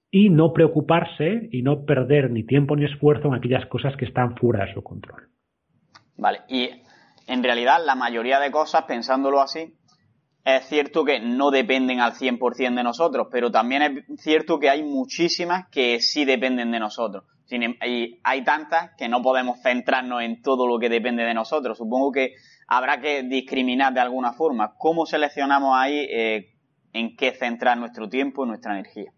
[0.09, 4.37] y no preocuparse y no perder ni tiempo ni esfuerzo en aquellas cosas que están
[4.37, 5.27] fuera de su control.
[6.15, 6.69] Vale, y
[7.27, 9.75] en realidad la mayoría de cosas, pensándolo así,
[10.45, 14.81] es cierto que no dependen al 100% de nosotros, pero también es cierto que hay
[14.81, 17.25] muchísimas que sí dependen de nosotros.
[17.51, 21.77] Em, y hay tantas que no podemos centrarnos en todo lo que depende de nosotros.
[21.77, 22.35] Supongo que
[22.67, 24.73] habrá que discriminar de alguna forma.
[24.77, 26.49] ¿Cómo seleccionamos ahí eh,
[26.93, 29.11] en qué centrar nuestro tiempo y nuestra energía.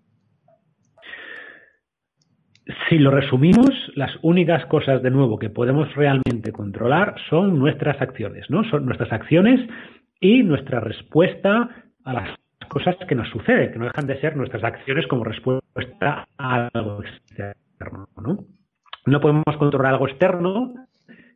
[2.89, 8.49] Si lo resumimos, las únicas cosas de nuevo que podemos realmente controlar son nuestras acciones,
[8.49, 8.63] ¿no?
[8.69, 9.59] Son nuestras acciones
[10.19, 11.69] y nuestra respuesta
[12.05, 12.29] a las
[12.69, 17.03] cosas que nos suceden, que no dejan de ser nuestras acciones como respuesta a algo
[17.03, 17.60] externo,
[18.21, 18.45] ¿no?
[19.05, 20.73] No podemos controlar algo externo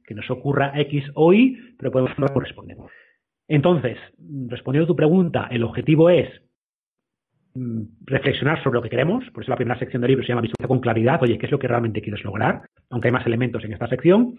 [0.06, 2.78] que nos ocurra X o Y, pero podemos corresponder.
[3.48, 3.98] Entonces,
[4.48, 6.30] respondiendo a tu pregunta, el objetivo es
[7.56, 10.42] mm, reflexionar sobre lo que queremos, por eso la primera sección del libro se llama
[10.42, 12.62] Visualiza con claridad, oye, ¿qué es lo que realmente quieres lograr?
[12.90, 14.36] Aunque hay más elementos en esta sección.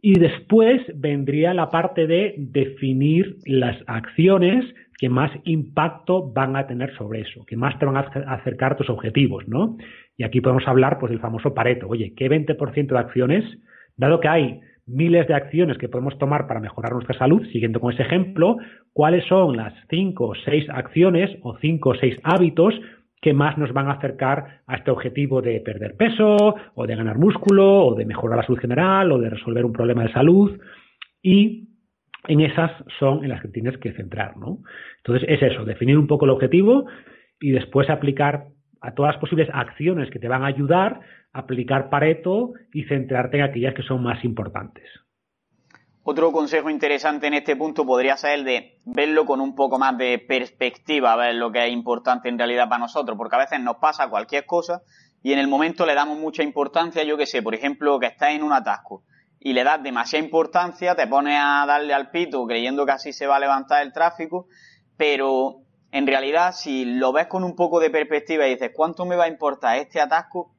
[0.00, 4.64] Y después vendría la parte de definir las acciones
[4.96, 8.90] que más impacto van a tener sobre eso, que más te van a acercar tus
[8.90, 9.76] objetivos, ¿no?
[10.18, 11.86] Y aquí podemos hablar pues del famoso Pareto.
[11.88, 13.44] Oye, ¿qué 20% de acciones,
[13.96, 17.92] dado que hay miles de acciones que podemos tomar para mejorar nuestra salud, siguiendo con
[17.92, 18.56] ese ejemplo,
[18.92, 22.74] cuáles son las cinco o seis acciones o cinco o seis hábitos
[23.20, 27.18] que más nos van a acercar a este objetivo de perder peso o de ganar
[27.18, 30.58] músculo o de mejorar la salud general o de resolver un problema de salud
[31.22, 31.68] y
[32.26, 34.58] en esas son en las que tienes que centrar, ¿no?
[34.98, 36.86] Entonces es eso, definir un poco el objetivo
[37.40, 38.46] y después aplicar
[38.80, 41.00] a todas las posibles acciones que te van a ayudar
[41.32, 44.84] aplicar Pareto y centrarte en aquellas que son más importantes.
[46.02, 49.96] Otro consejo interesante en este punto podría ser el de verlo con un poco más
[49.98, 53.76] de perspectiva, ver lo que es importante en realidad para nosotros, porque a veces nos
[53.76, 54.80] pasa cualquier cosa
[55.22, 58.30] y en el momento le damos mucha importancia, yo que sé, por ejemplo, que estás
[58.30, 59.04] en un atasco
[59.38, 63.26] y le das demasiada importancia, te pones a darle al pito creyendo que así se
[63.26, 64.46] va a levantar el tráfico,
[64.96, 65.58] pero
[65.92, 69.24] en realidad si lo ves con un poco de perspectiva y dices, ¿cuánto me va
[69.24, 70.52] a importar este atasco?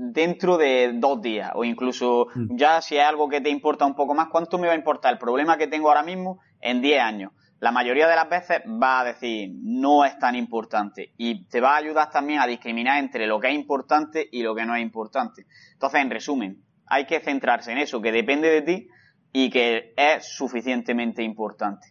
[0.00, 2.56] dentro de dos días o incluso mm.
[2.56, 5.12] ya si hay algo que te importa un poco más, ¿cuánto me va a importar
[5.12, 7.32] el problema que tengo ahora mismo en 10 años?
[7.60, 11.74] La mayoría de las veces va a decir no es tan importante y te va
[11.74, 14.80] a ayudar también a discriminar entre lo que es importante y lo que no es
[14.80, 15.44] importante.
[15.74, 18.88] Entonces, en resumen, hay que centrarse en eso que depende de ti
[19.32, 21.88] y que es suficientemente importante.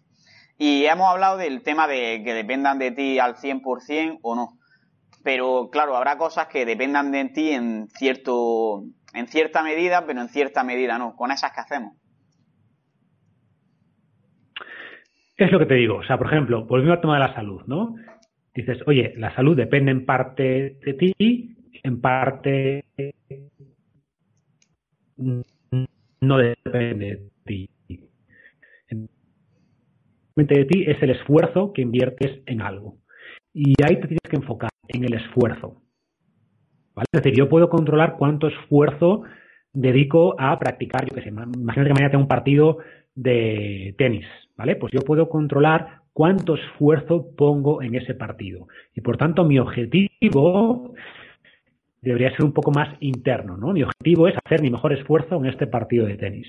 [0.60, 4.60] Y hemos hablado del tema de que dependan de ti al 100% o no
[5.24, 10.30] pero claro, habrá cosas que dependan de ti en cierto, en cierta medida, pero en
[10.30, 11.15] cierta medida no.
[11.15, 11.93] Con esas que hacemos.
[15.38, 15.98] Es lo que te digo.
[15.98, 17.95] O sea, por ejemplo, volviendo al tema de la salud, ¿no?
[18.54, 22.86] Dices, oye, la salud depende en parte de ti, en parte
[26.22, 27.69] no depende de ti.
[30.47, 32.97] De ti es el esfuerzo que inviertes en algo.
[33.54, 35.82] Y ahí te tienes que enfocar en el esfuerzo.
[36.95, 37.06] ¿vale?
[37.12, 39.23] Es decir, yo puedo controlar cuánto esfuerzo
[39.73, 42.78] dedico a practicar, yo qué sé, imagínate que mañana tengo un partido
[43.15, 44.25] de tenis,
[44.56, 44.75] ¿vale?
[44.78, 48.67] Pues yo puedo controlar cuánto esfuerzo pongo en ese partido.
[48.95, 50.93] Y por tanto, mi objetivo
[52.02, 53.73] debería ser un poco más interno, ¿no?
[53.73, 56.47] Mi objetivo es hacer mi mejor esfuerzo en este partido de tenis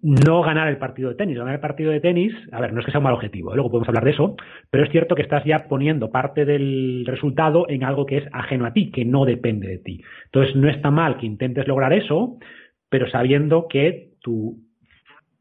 [0.00, 1.36] no ganar el partido de tenis.
[1.36, 3.56] Ganar el partido de tenis, a ver, no es que sea un mal objetivo, ¿eh?
[3.56, 4.36] luego podemos hablar de eso,
[4.70, 8.66] pero es cierto que estás ya poniendo parte del resultado en algo que es ajeno
[8.66, 10.02] a ti, que no depende de ti.
[10.26, 12.38] Entonces, no está mal que intentes lograr eso,
[12.88, 14.58] pero sabiendo que tu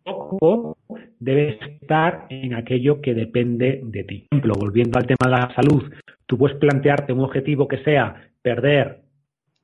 [0.04, 0.78] foco
[1.20, 4.28] debe estar en aquello que depende de ti.
[4.30, 5.92] Por ejemplo, volviendo al tema de la salud,
[6.26, 9.02] tú puedes plantearte un objetivo que sea perder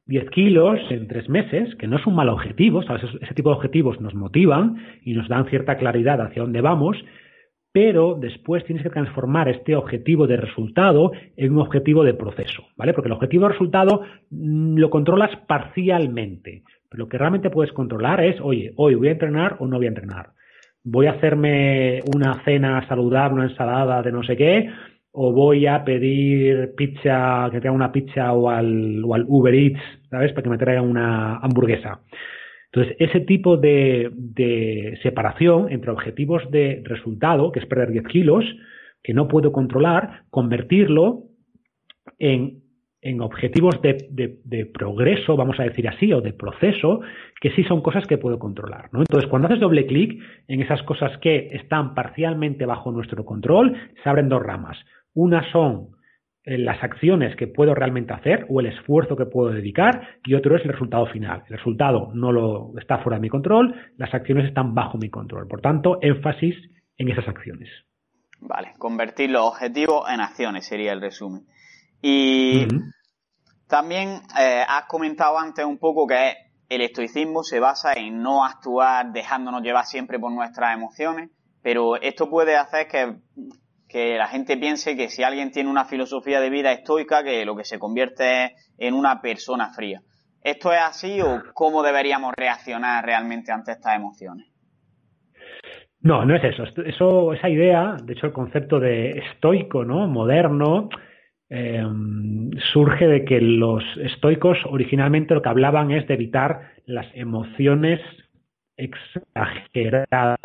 [0.07, 3.99] 10 kilos en tres meses, que no es un mal objetivo, ese tipo de objetivos
[3.99, 6.97] nos motivan y nos dan cierta claridad hacia dónde vamos,
[7.73, 12.93] pero después tienes que transformar este objetivo de resultado en un objetivo de proceso, ¿vale?
[12.93, 18.23] Porque el objetivo de resultado mm, lo controlas parcialmente, pero lo que realmente puedes controlar
[18.23, 20.29] es, oye, hoy voy a entrenar o no voy a entrenar.
[20.83, 24.69] Voy a hacerme una cena saludable, una ensalada de no sé qué,
[25.19, 29.81] o voy a pedir pizza, que tenga una pizza o al, o al Uber Eats,
[30.11, 30.31] ¿sabes?
[30.31, 32.01] Para que me traigan una hamburguesa.
[32.71, 38.45] Entonces, ese tipo de, de, separación entre objetivos de resultado, que es perder 10 kilos,
[39.01, 41.23] que no puedo controlar, convertirlo
[42.19, 42.59] en,
[43.01, 47.01] en objetivos de, de, de, progreso, vamos a decir así, o de proceso,
[47.41, 48.89] que sí son cosas que puedo controlar.
[48.91, 48.99] ¿no?
[48.99, 54.07] Entonces, cuando haces doble clic en esas cosas que están parcialmente bajo nuestro control, se
[54.07, 54.77] abren dos ramas.
[55.17, 55.95] Una son
[56.43, 60.55] eh, las acciones que puedo realmente hacer o el esfuerzo que puedo dedicar y otro
[60.55, 61.43] es el resultado final.
[61.49, 65.47] El resultado no lo está fuera de mi control, las acciones están bajo mi control.
[65.47, 66.53] Por tanto, énfasis
[66.99, 67.67] en esas acciones.
[68.41, 71.47] Vale, convertir los objetivos en acciones sería el resumen.
[71.99, 72.67] Y
[73.67, 76.33] también eh, has comentado antes un poco que
[76.69, 81.31] el estoicismo se basa en no actuar dejándonos llevar siempre por nuestras emociones,
[81.63, 83.15] pero esto puede hacer que
[83.87, 87.55] que la gente piense que si alguien tiene una filosofía de vida estoica, que lo
[87.55, 90.01] que se convierte es en una persona fría.
[90.43, 94.47] ¿Esto es así o cómo deberíamos reaccionar realmente ante estas emociones?
[96.01, 96.63] No, no es eso.
[96.85, 100.07] eso esa idea, de hecho el concepto de estoico, ¿no?
[100.07, 100.89] moderno,
[101.49, 107.99] em, surge de que los estoicos originalmente lo que hablaban es de evitar las emociones
[108.77, 110.37] exageradas,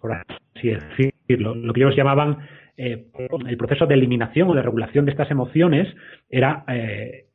[0.00, 0.35] por así
[0.74, 2.38] decirlo, lo que ellos llamaban
[2.78, 3.06] eh,
[3.46, 5.88] el proceso de eliminación o de regulación de estas emociones
[6.28, 7.26] era eh,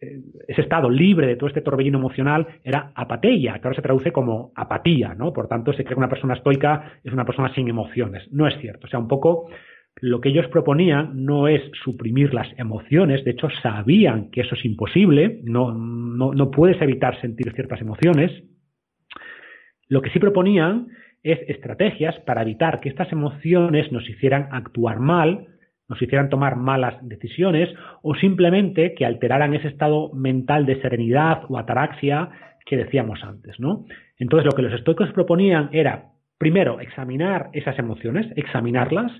[0.47, 4.51] ese estado libre de todo este torbellino emocional era apatía, que ahora se traduce como
[4.55, 5.33] apatía, ¿no?
[5.33, 8.31] Por tanto, se cree que una persona estoica es una persona sin emociones.
[8.31, 8.85] No es cierto.
[8.85, 9.49] O sea, un poco
[9.99, 14.63] lo que ellos proponían no es suprimir las emociones, de hecho sabían que eso es
[14.63, 18.31] imposible, no, no, no puedes evitar sentir ciertas emociones.
[19.89, 20.87] Lo que sí proponían
[21.23, 25.47] es estrategias para evitar que estas emociones nos hicieran actuar mal,
[25.87, 27.69] nos hicieran tomar malas decisiones
[28.01, 32.29] o simplemente que alteraran ese estado mental de serenidad o ataraxia
[32.65, 33.85] que decíamos antes, ¿no?
[34.17, 39.11] Entonces lo que los estoicos proponían era primero examinar esas emociones, examinarlas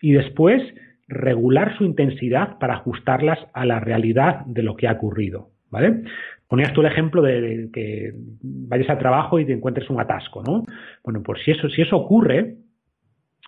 [0.00, 0.62] y después
[1.08, 6.02] regular su intensidad para ajustarlas a la realidad de lo que ha ocurrido, ¿vale?
[6.48, 10.64] Ponías tú el ejemplo de, que vayas al trabajo y te encuentres un atasco, ¿no?
[11.04, 12.56] Bueno, pues si eso, si eso ocurre,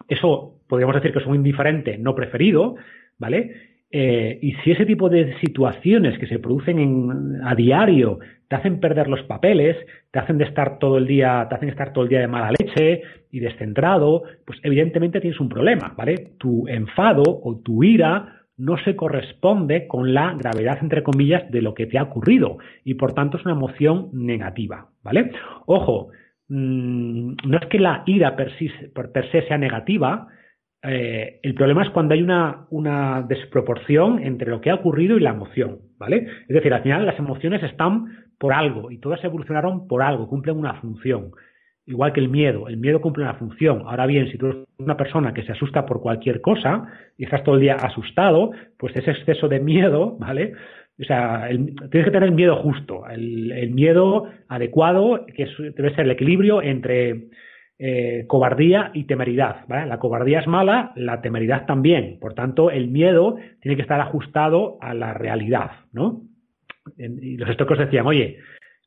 [0.08, 2.76] eso podríamos decir que es un indiferente no preferido,
[3.18, 3.72] ¿vale?
[3.90, 9.08] Eh, y si ese tipo de situaciones que se producen a diario te hacen perder
[9.08, 9.76] los papeles,
[10.10, 12.52] te hacen de estar todo el día, te hacen estar todo el día de mala
[12.52, 16.32] leche y descentrado, pues evidentemente tienes un problema, ¿vale?
[16.38, 21.74] Tu enfado o tu ira no se corresponde con la gravedad, entre comillas, de lo
[21.74, 25.32] que te ha ocurrido y por tanto es una emoción negativa, ¿vale?
[25.66, 26.10] Ojo,
[26.48, 30.28] mm, no es que la ira per, se sea negativa,
[30.80, 35.20] eh, el problema es cuando hay una, una, desproporción entre lo que ha ocurrido y
[35.20, 36.28] la emoción, ¿vale?
[36.48, 40.56] Es decir, al final las emociones están por algo y todas evolucionaron por algo, cumplen
[40.56, 41.32] una función.
[41.84, 43.82] Igual que el miedo, el miedo cumple una función.
[43.86, 46.86] Ahora bien, si tú eres una persona que se asusta por cualquier cosa
[47.18, 50.52] y estás todo el día asustado, pues ese exceso de miedo, ¿vale?
[51.00, 56.12] O sea, tienes que tener el miedo justo, el, miedo adecuado, que debe ser el
[56.12, 57.28] equilibrio entre
[57.78, 59.66] eh, cobardía y temeridad.
[59.66, 59.86] ¿vale?
[59.88, 62.18] La cobardía es mala, la temeridad también.
[62.20, 66.22] Por tanto, el miedo tiene que estar ajustado a la realidad, ¿no?
[66.96, 68.38] Y los estocos decían, oye,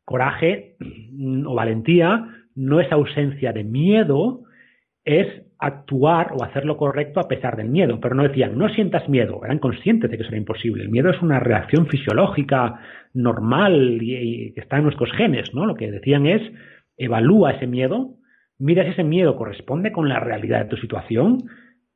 [0.05, 4.43] coraje mm, o valentía no es ausencia de miedo,
[5.03, 5.27] es
[5.59, 7.99] actuar o hacer lo correcto a pesar del miedo.
[8.01, 10.83] Pero no decían, no sientas miedo, eran conscientes de que eso era imposible.
[10.83, 12.79] El miedo es una reacción fisiológica
[13.13, 15.65] normal y, que está en nuestros genes, ¿no?
[15.65, 16.41] Lo que decían es,
[16.97, 18.15] evalúa ese miedo,
[18.57, 21.43] mira si ese miedo corresponde con la realidad de tu situación,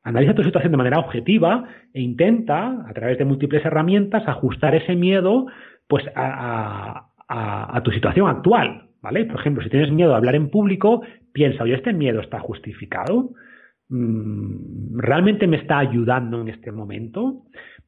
[0.02, 4.94] analiza tu situación de manera objetiva e intenta, a través de múltiples herramientas, ajustar ese
[4.94, 5.46] miedo
[5.88, 9.24] pues a tu situación actual, ¿vale?
[9.24, 13.30] Por ejemplo, si tienes miedo a hablar en público, piensa, oye, ¿este miedo está justificado?
[13.88, 17.42] Mm, ¿Realmente me está ayudando en este momento?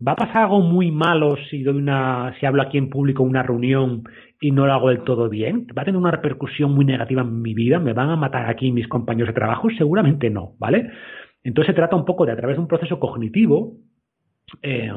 [0.07, 3.43] ¿Va a pasar algo muy malo si doy una, si hablo aquí en público una
[3.43, 4.03] reunión
[4.41, 5.67] y no lo hago del todo bien?
[5.77, 7.79] ¿Va a tener una repercusión muy negativa en mi vida?
[7.79, 9.69] ¿Me van a matar aquí mis compañeros de trabajo?
[9.79, 10.91] Seguramente no, ¿vale?
[11.45, 13.75] Entonces se trata un poco de a través de un proceso cognitivo,
[14.61, 14.91] eh,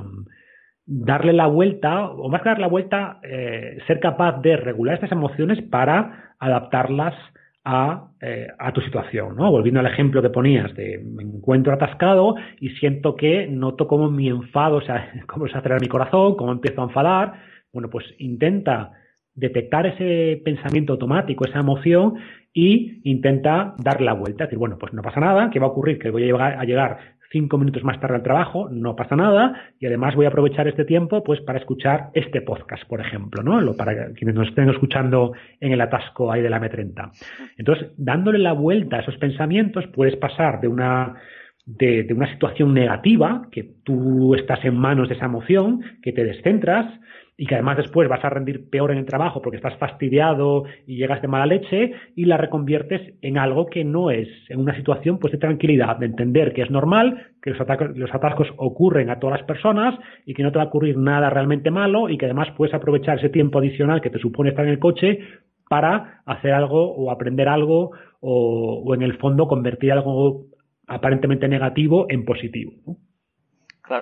[0.86, 5.12] darle la vuelta, o más que dar la vuelta, eh, ser capaz de regular estas
[5.12, 7.16] emociones para adaptarlas
[7.64, 9.50] a, eh, a, tu situación, ¿no?
[9.50, 14.28] Volviendo al ejemplo que ponías de me encuentro atascado y siento que noto como mi
[14.28, 17.34] enfado, o sea, cómo se acelera mi corazón, cómo empiezo a enfadar,
[17.74, 18.92] bueno, pues intenta
[19.34, 22.14] detectar ese pensamiento automático, esa emoción
[22.54, 26.00] y intenta darle la vuelta, decir, bueno, pues no pasa nada, ¿qué va a ocurrir?
[26.00, 26.98] Que voy a llegar, a llegar
[27.36, 30.86] cinco minutos más tarde al trabajo, no pasa nada, y además voy a aprovechar este
[30.86, 33.60] tiempo pues para escuchar este podcast, por ejemplo, ¿no?
[33.60, 37.12] Lo, para quienes nos estén escuchando en el atasco ahí de la M30.
[37.58, 41.16] Entonces, dándole la vuelta a esos pensamientos, puedes pasar de una
[41.66, 46.24] de, de, una situación negativa, que tú estás en manos de esa emoción, que te
[46.24, 46.86] descentras,
[47.38, 50.98] y que además después vas a rendir peor en el trabajo porque estás fastidiado y
[50.98, 55.20] llegas de mala leche y la reconviertes en algo que no es, en una situación
[55.20, 57.60] pues de tranquilidad, de entender que es normal, que los,
[58.14, 61.72] atascos ocurren a todas las personas y que no te va a ocurrir nada realmente
[61.72, 64.80] malo y que además puedes aprovechar ese tiempo adicional que te supone estar en el
[64.80, 65.20] coche
[65.68, 70.46] para hacer algo o aprender algo o, o en el fondo convertir algo
[70.88, 72.72] aparentemente negativo en positivo.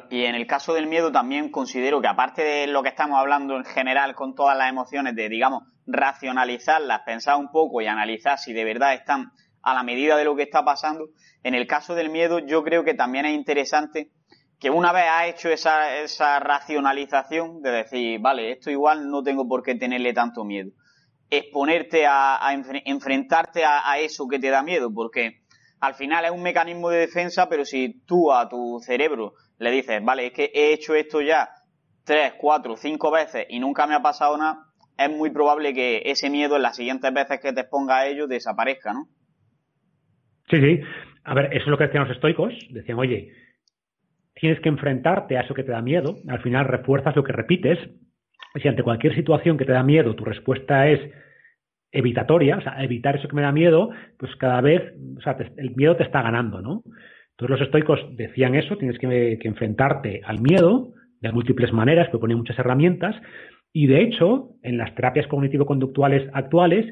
[0.09, 3.57] Y en el caso del miedo también considero que aparte de lo que estamos hablando
[3.57, 8.53] en general con todas las emociones, de digamos racionalizarlas, pensar un poco y analizar si
[8.53, 9.31] de verdad están
[9.61, 11.09] a la medida de lo que está pasando.
[11.41, 14.11] En el caso del miedo, yo creo que también es interesante
[14.59, 19.47] que una vez has hecho esa, esa racionalización de decir, vale, esto igual no tengo
[19.47, 20.71] por qué tenerle tanto miedo,
[21.29, 25.41] exponerte a, a enfrentarte a, eso que te da miedo, porque
[25.81, 29.34] al final es un mecanismo de defensa, pero si tú a tu cerebro
[29.64, 31.49] le dices, vale, es que he hecho esto ya
[32.05, 34.66] tres, cuatro, cinco veces y nunca me ha pasado nada,
[34.97, 38.28] es muy probable que ese miedo en las siguientes veces que te exponga a ello
[38.28, 39.07] desaparezca, ¿no?
[40.49, 40.82] Sí, sí.
[41.24, 42.53] A ver, eso es lo que decían los estoicos.
[42.70, 43.32] Decían, oye,
[44.36, 46.18] tienes que enfrentarte a eso que te da miedo.
[46.28, 47.80] Al final refuerzas lo que repites.
[48.61, 50.99] Si ante cualquier situación que te da miedo tu respuesta es
[51.91, 54.82] evitatoria, o sea, evitar eso que me da miedo, pues cada vez,
[55.18, 56.84] o sea, el miedo te está ganando, ¿no?
[57.34, 62.59] Entonces los estoicos decían eso, tienes que, enfrentarte al miedo de múltiples maneras, proponen muchas
[62.59, 63.15] herramientas,
[63.71, 66.86] y de hecho, en las terapias cognitivo-conductuales actuales,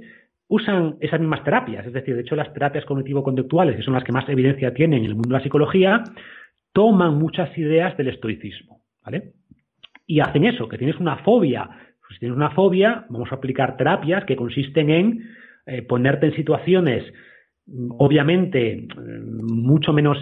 [0.48, 1.86] usan esas mismas terapias.
[1.86, 5.06] Es decir, de hecho, las terapias cognitivo-conductales, que son las que más evidencia tienen en
[5.06, 6.04] el mundo de la psicología,
[6.74, 8.82] toman muchas ideas del estoicismo.
[9.04, 9.34] ¿Vale?
[10.08, 11.70] Y hacen eso, que tienes una fobia.
[12.02, 15.30] Pues si tienes una fobia, vamos a aplicar terapias que consisten en
[15.68, 17.04] eh, ponerte en situaciones,
[17.98, 18.88] obviamente,
[19.42, 20.18] mucho menos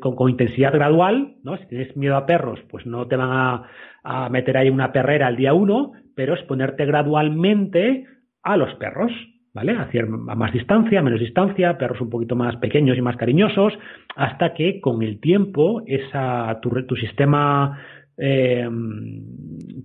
[0.00, 1.56] con, intensidad gradual, ¿no?
[1.58, 3.62] Si tienes miedo a perros, pues no te van a,
[4.02, 8.06] a meter ahí una perrera al día uno, pero es ponerte gradualmente
[8.42, 9.12] a los perros,
[9.54, 9.76] ¿vale?
[9.76, 13.72] Hacia a más distancia, menos distancia, perros un poquito más pequeños y más cariñosos,
[14.16, 17.78] hasta que con el tiempo esa, tu, tu sistema
[18.18, 18.68] eh,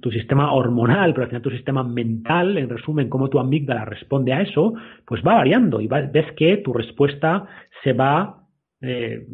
[0.02, 4.34] tu sistema hormonal, pero al final tu sistema mental, en resumen, cómo tu amígdala responde
[4.34, 4.74] a eso,
[5.06, 7.46] pues va variando y ves que tu respuesta
[7.84, 8.48] se va,
[8.82, 9.26] eh,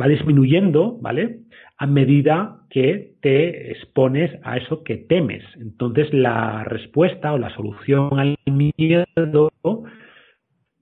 [0.00, 1.40] va disminuyendo, ¿vale?
[1.76, 5.44] A medida que te expones a eso que temes.
[5.60, 9.04] Entonces la respuesta o la solución al miedo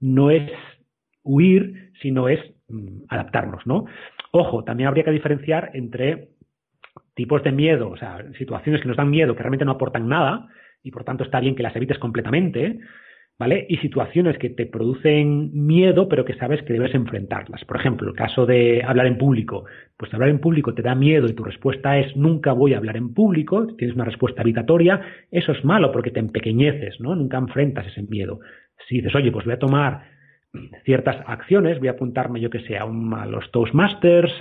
[0.01, 0.51] no es
[1.25, 3.87] huir, sino es mm, adaptarnos, ¿no?
[4.31, 6.31] Ojo, también habría que diferenciar entre
[7.15, 10.49] tipos de miedo, o sea, situaciones que nos dan miedo, que realmente no aportan nada,
[10.83, 12.79] y por tanto está bien que las evites completamente,
[13.39, 13.67] ¿vale?
[13.69, 17.65] Y situaciones que te producen miedo, pero que sabes que debes enfrentarlas.
[17.65, 19.65] Por ejemplo, el caso de hablar en público.
[19.97, 22.97] Pues hablar en público te da miedo y tu respuesta es nunca voy a hablar
[22.97, 25.01] en público, tienes una respuesta evitatoria,
[25.31, 27.15] eso es malo porque te empequeñeces, ¿no?
[27.15, 28.41] Nunca enfrentas ese miedo.
[28.89, 30.14] Si dices, oye, pues voy a tomar
[30.85, 34.33] ciertas acciones, voy a apuntarme yo que sé a, los Toastmasters,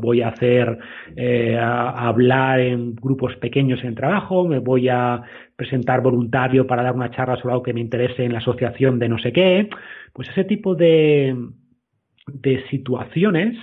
[0.00, 0.78] voy a hacer,
[1.16, 5.22] eh, a, hablar en grupos pequeños en el trabajo, me voy a
[5.56, 9.08] presentar voluntario para dar una charla sobre algo que me interese en la asociación de
[9.08, 9.68] no sé qué,
[10.12, 11.36] pues ese tipo de,
[12.26, 13.56] de situaciones,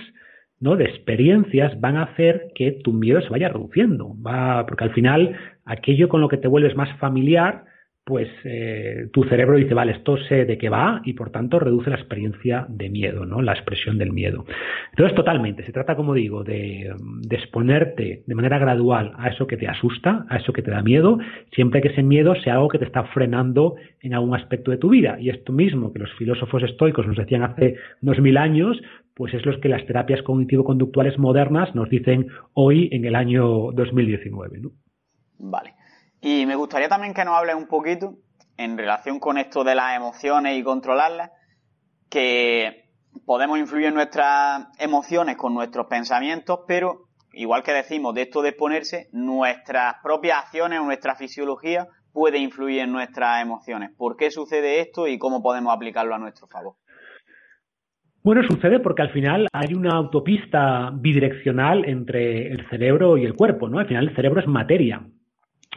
[0.58, 0.76] ¿no?
[0.76, 5.36] de experiencias van a hacer que tu miedo se vaya reduciendo, va, porque al final
[5.64, 7.64] aquello con lo que te vuelves más familiar,
[8.10, 11.90] pues eh, tu cerebro dice, vale, esto sé de qué va y por tanto reduce
[11.90, 13.40] la experiencia de miedo, ¿no?
[13.40, 14.44] La expresión del miedo.
[14.90, 16.92] Entonces, totalmente, se trata, como digo, de,
[17.30, 21.20] exponerte de manera gradual a eso que te asusta, a eso que te da miedo,
[21.52, 24.88] siempre que ese miedo sea algo que te está frenando en algún aspecto de tu
[24.88, 25.16] vida.
[25.20, 28.76] Y esto mismo que los filósofos estoicos nos decían hace dos mil años,
[29.14, 34.58] pues es lo que las terapias cognitivo-conductuales modernas nos dicen hoy en el año 2019,
[34.58, 34.72] ¿no?
[35.38, 35.74] Vale.
[36.20, 38.14] Y me gustaría también que nos hables un poquito
[38.56, 41.30] en relación con esto de las emociones y controlarlas,
[42.10, 42.90] que
[43.24, 48.50] podemos influir en nuestras emociones con nuestros pensamientos, pero igual que decimos de esto de
[48.50, 53.92] exponerse, nuestras propias acciones o nuestra fisiología puede influir en nuestras emociones.
[53.96, 56.74] ¿Por qué sucede esto y cómo podemos aplicarlo a nuestro favor?
[58.22, 63.70] Bueno, sucede porque al final hay una autopista bidireccional entre el cerebro y el cuerpo,
[63.70, 63.78] ¿no?
[63.78, 65.00] Al final el cerebro es materia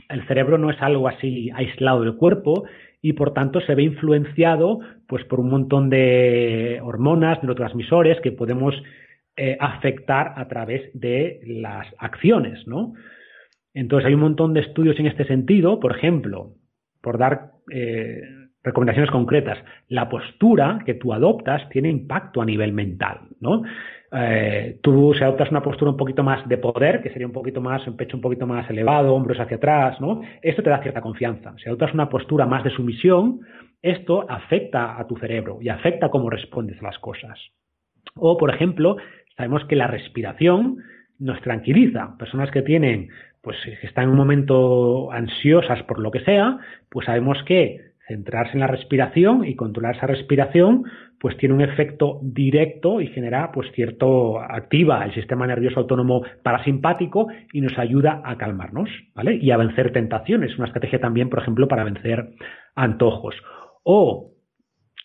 [0.10, 2.66] el cerebro no es algo así aislado del cuerpo
[3.02, 8.74] y por tanto se ve influenciado pues por un montón de hormonas, neurotransmisores que podemos
[9.36, 12.94] eh, afectar a través de las acciones, ¿no?
[13.74, 16.54] Entonces hay un montón de estudios en este sentido, por ejemplo,
[17.02, 18.22] por dar eh,
[18.64, 19.58] recomendaciones concretas,
[19.90, 23.64] la postura que tú adoptas tiene impacto a nivel mental, ¿no?
[24.16, 27.62] Eh, tú si adoptas una postura un poquito más de poder, que sería un poquito
[27.62, 30.22] más, un pecho un poquito más elevado, hombros hacia atrás, ¿no?
[30.42, 31.54] Esto te da cierta confianza.
[31.58, 33.40] Si adoptas una postura más de sumisión,
[33.82, 37.40] esto afecta a tu cerebro y afecta cómo respondes las cosas.
[38.16, 38.98] O, por ejemplo,
[39.36, 40.78] sabemos que la respiración
[41.18, 42.16] nos tranquiliza.
[42.18, 43.10] Personas que tienen,
[43.42, 46.60] pues, que están en un momento ansiosas por lo que sea,
[46.90, 50.84] pues sabemos que centrarse en la respiración y controlar esa respiración,
[51.20, 57.28] pues tiene un efecto directo y genera, pues cierto, activa el sistema nervioso autónomo parasimpático
[57.54, 59.36] y nos ayuda a calmarnos, ¿vale?
[59.36, 62.32] Y a vencer tentaciones, una estrategia también, por ejemplo, para vencer
[62.76, 63.36] antojos.
[63.84, 64.32] O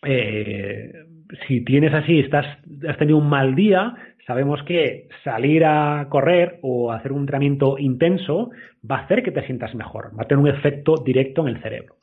[0.05, 0.93] eh,
[1.47, 2.47] si tienes así, estás,
[2.89, 3.95] has tenido un mal día,
[4.29, 8.51] sabemos que salir a correr o hacer un entrenamiento intenso
[8.89, 11.63] va a hacer que te sientas mejor, va a tener un efecto directo en el
[11.63, 11.97] cerebro.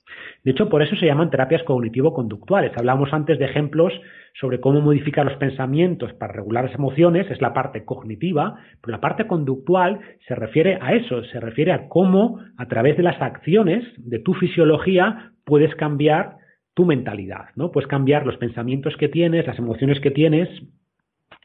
[0.44, 2.72] De hecho, por eso se llaman terapias cognitivo-conductuales.
[2.76, 3.94] Hablamos antes de ejemplos
[4.40, 9.02] sobre cómo modificar los pensamientos para regular las emociones, es la parte cognitiva, pero la
[9.02, 13.84] parte conductual se refiere a eso, se refiere a cómo a través de las acciones
[13.98, 16.38] de tu fisiología puedes cambiar
[16.74, 17.72] tu mentalidad, ¿no?
[17.72, 20.50] Puedes cambiar los pensamientos que tienes, las emociones que tienes,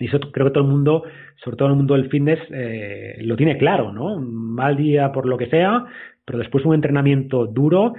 [0.01, 1.05] y eso creo que todo el mundo,
[1.37, 4.19] sobre todo el mundo del fitness, eh, lo tiene claro, ¿no?
[4.19, 5.85] Mal día por lo que sea,
[6.25, 7.95] pero después un entrenamiento duro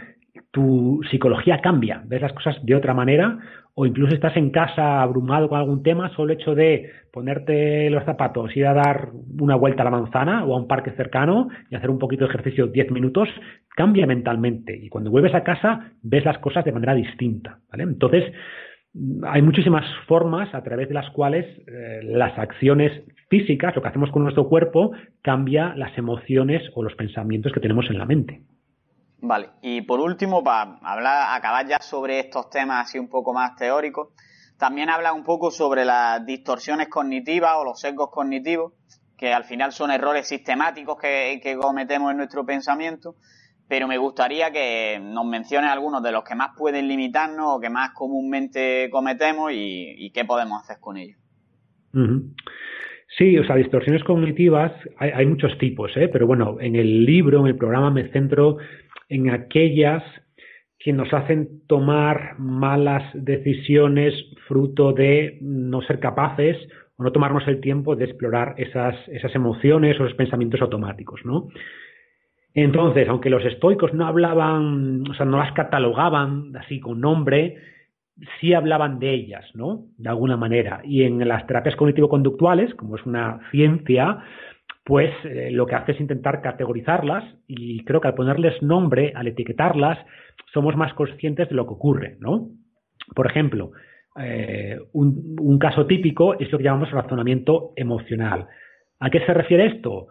[0.51, 3.39] tu psicología cambia, ves las cosas de otra manera
[3.73, 8.03] o incluso estás en casa abrumado con algún tema, solo el hecho de ponerte los
[8.03, 11.75] zapatos, ir a dar una vuelta a la manzana o a un parque cercano y
[11.75, 13.29] hacer un poquito de ejercicio 10 minutos,
[13.69, 17.83] cambia mentalmente y cuando vuelves a casa ves las cosas de manera distinta, ¿vale?
[17.83, 18.33] Entonces,
[19.27, 22.91] hay muchísimas formas a través de las cuales eh, las acciones
[23.29, 27.85] físicas, lo que hacemos con nuestro cuerpo, cambia las emociones o los pensamientos que tenemos
[27.89, 28.41] en la mente.
[29.21, 33.55] Vale, y por último, para hablar, acabar ya sobre estos temas así un poco más
[33.55, 34.09] teóricos,
[34.57, 38.73] también habla un poco sobre las distorsiones cognitivas o los sesgos cognitivos,
[39.17, 43.15] que al final son errores sistemáticos que, cometemos en nuestro pensamiento,
[43.71, 47.69] pero me gustaría que nos menciones algunos de los que más pueden limitarnos o que
[47.69, 51.17] más comúnmente cometemos y, qué podemos hacer con ellos.
[53.17, 56.09] Sí, o sea, distorsiones cognitivas hay, muchos tipos, ¿eh?
[56.09, 58.57] pero bueno, en el libro, en el programa me centro
[59.07, 60.03] en aquellas
[60.77, 64.13] que nos hacen tomar malas decisiones
[64.49, 66.57] fruto de no ser capaces
[66.97, 71.47] o no tomarnos el tiempo de explorar esas, esas emociones o esos pensamientos automáticos, ¿no?
[72.53, 77.57] Entonces, aunque los estoicos no hablaban, o sea, no las catalogaban así con nombre,
[78.39, 79.85] sí hablaban de ellas, ¿no?
[79.97, 80.81] De alguna manera.
[80.83, 84.19] Y en las terapias cognitivo-conductuales, como es una ciencia,
[84.83, 89.27] pues eh, lo que hace es intentar categorizarlas y creo que al ponerles nombre, al
[89.27, 89.97] etiquetarlas,
[90.53, 92.49] somos más conscientes de lo que ocurre, ¿no?
[93.15, 93.71] Por ejemplo,
[94.19, 98.47] eh, un, caso típico es lo que llamamos razonamiento emocional.
[98.99, 100.07] ¿A qué se refiere esto?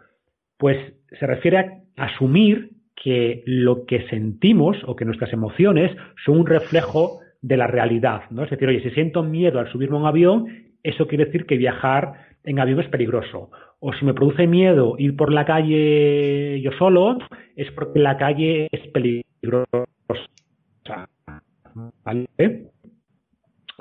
[0.60, 0.76] Pues
[1.18, 5.90] se refiere a asumir que lo que sentimos o que nuestras emociones
[6.24, 8.44] son un reflejo de la realidad, ¿no?
[8.44, 10.46] Es decir, oye, si siento miedo al subirme a un avión,
[10.84, 12.12] eso quiere decir que viajar
[12.44, 13.50] en avión es peligroso
[13.80, 17.18] o si me produce miedo ir por la calle yo solo,
[17.56, 19.88] es porque la calle es peligrosa.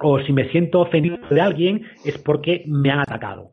[0.02, 3.52] O si me siento ofendido de alguien, es porque me han atacado.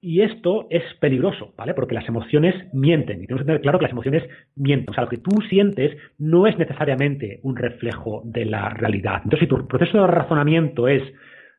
[0.00, 1.74] Y esto es peligroso, ¿vale?
[1.74, 3.22] Porque las emociones mienten.
[3.22, 4.22] Y tenemos que tener claro que las emociones
[4.54, 4.90] mienten.
[4.90, 9.22] O sea, lo que tú sientes no es necesariamente un reflejo de la realidad.
[9.24, 11.02] Entonces, si tu proceso de razonamiento es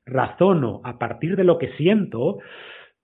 [0.05, 2.39] razono a partir de lo que siento,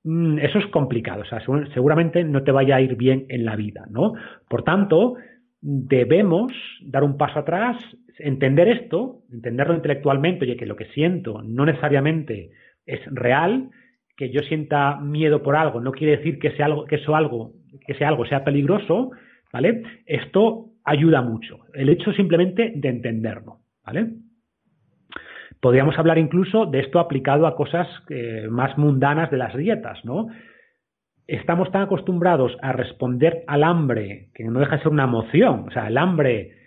[0.03, 1.41] Mm, eso es complicado, o sea,
[1.73, 4.13] seguramente no te vaya a ir bien en la vida, ¿no?
[4.49, 5.15] Por tanto,
[5.61, 7.77] debemos dar un paso atrás,
[8.19, 12.51] entender esto, entenderlo intelectualmente, oye, que lo que siento no necesariamente
[12.85, 13.69] es real,
[14.15, 17.53] que yo sienta miedo por algo, no quiere decir que sea algo, que eso algo,
[17.85, 19.11] que sea algo sea peligroso,
[19.51, 19.83] ¿vale?
[20.05, 21.59] Esto ayuda mucho.
[21.73, 24.09] El hecho simplemente de entenderlo, ¿vale?
[25.59, 30.27] Podríamos hablar incluso de esto aplicado a cosas eh, más mundanas de las dietas, ¿no?
[31.25, 35.71] Estamos tan acostumbrados a responder al hambre, que no deja de ser una emoción, o
[35.71, 36.62] sea, el hambre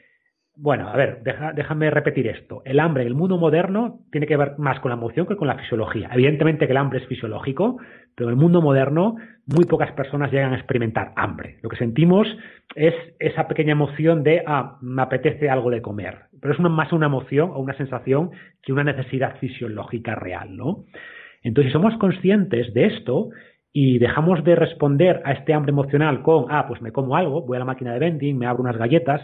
[0.59, 1.23] bueno, a ver,
[1.55, 2.63] déjame repetir esto.
[2.65, 5.49] El hambre en el mundo moderno tiene que ver más con la emoción que con
[5.49, 6.09] la fisiología.
[6.13, 7.77] Evidentemente que el hambre es fisiológico,
[8.15, 11.59] pero en el mundo moderno muy pocas personas llegan a experimentar hambre.
[11.63, 12.27] Lo que sentimos
[12.75, 16.21] es esa pequeña emoción de, ah, me apetece algo de comer.
[16.41, 18.31] Pero es más una emoción o una sensación
[18.63, 20.85] que una necesidad fisiológica real, ¿no?
[21.43, 23.29] Entonces, si somos conscientes de esto
[23.73, 27.57] y dejamos de responder a este hambre emocional con, ah, pues me como algo, voy
[27.57, 29.21] a la máquina de vending, me abro unas galletas,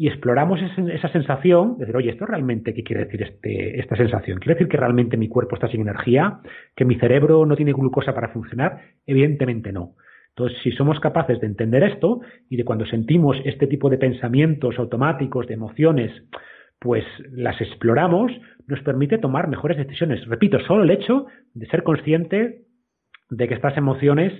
[0.00, 4.38] y exploramos esa sensación, de decir, oye, ¿esto realmente qué quiere decir este, esta sensación?
[4.38, 6.38] ¿Quiere decir que realmente mi cuerpo está sin energía?
[6.76, 8.80] ¿Que mi cerebro no tiene glucosa para funcionar?
[9.06, 9.96] Evidentemente no.
[10.28, 14.78] Entonces, si somos capaces de entender esto y de cuando sentimos este tipo de pensamientos
[14.78, 16.12] automáticos, de emociones,
[16.78, 18.30] pues las exploramos,
[18.68, 20.24] nos permite tomar mejores decisiones.
[20.28, 22.66] Repito, solo el hecho de ser consciente
[23.30, 24.32] de que estas emociones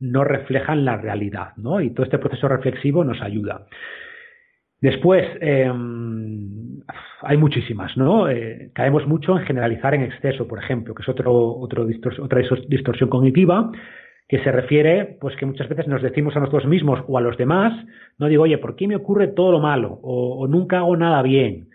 [0.00, 1.82] no reflejan la realidad, ¿no?
[1.82, 3.66] Y todo este proceso reflexivo nos ayuda.
[4.82, 6.80] Después, em,
[7.22, 8.28] hay muchísimas, ¿no?
[8.28, 13.70] Eh, caemos mucho en generalizar en exceso, por ejemplo, que es otro otra distorsión cognitiva,
[14.28, 17.36] que se refiere, pues que muchas veces nos decimos a nosotros mismos o a los
[17.36, 17.72] demás,
[18.18, 20.00] no digo, oye, ¿por qué me ocurre todo lo malo?
[20.02, 21.68] O, nunca hago nada bien.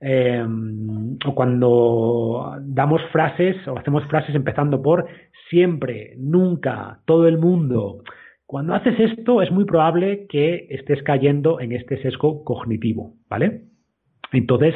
[0.00, 5.06] Em, o cuando damos frases o hacemos frases empezando por
[5.50, 8.02] siempre, nunca, todo el mundo.
[8.46, 13.62] Cuando haces esto es muy probable que estés cayendo en este sesgo cognitivo, ¿vale?
[14.32, 14.74] Entonces,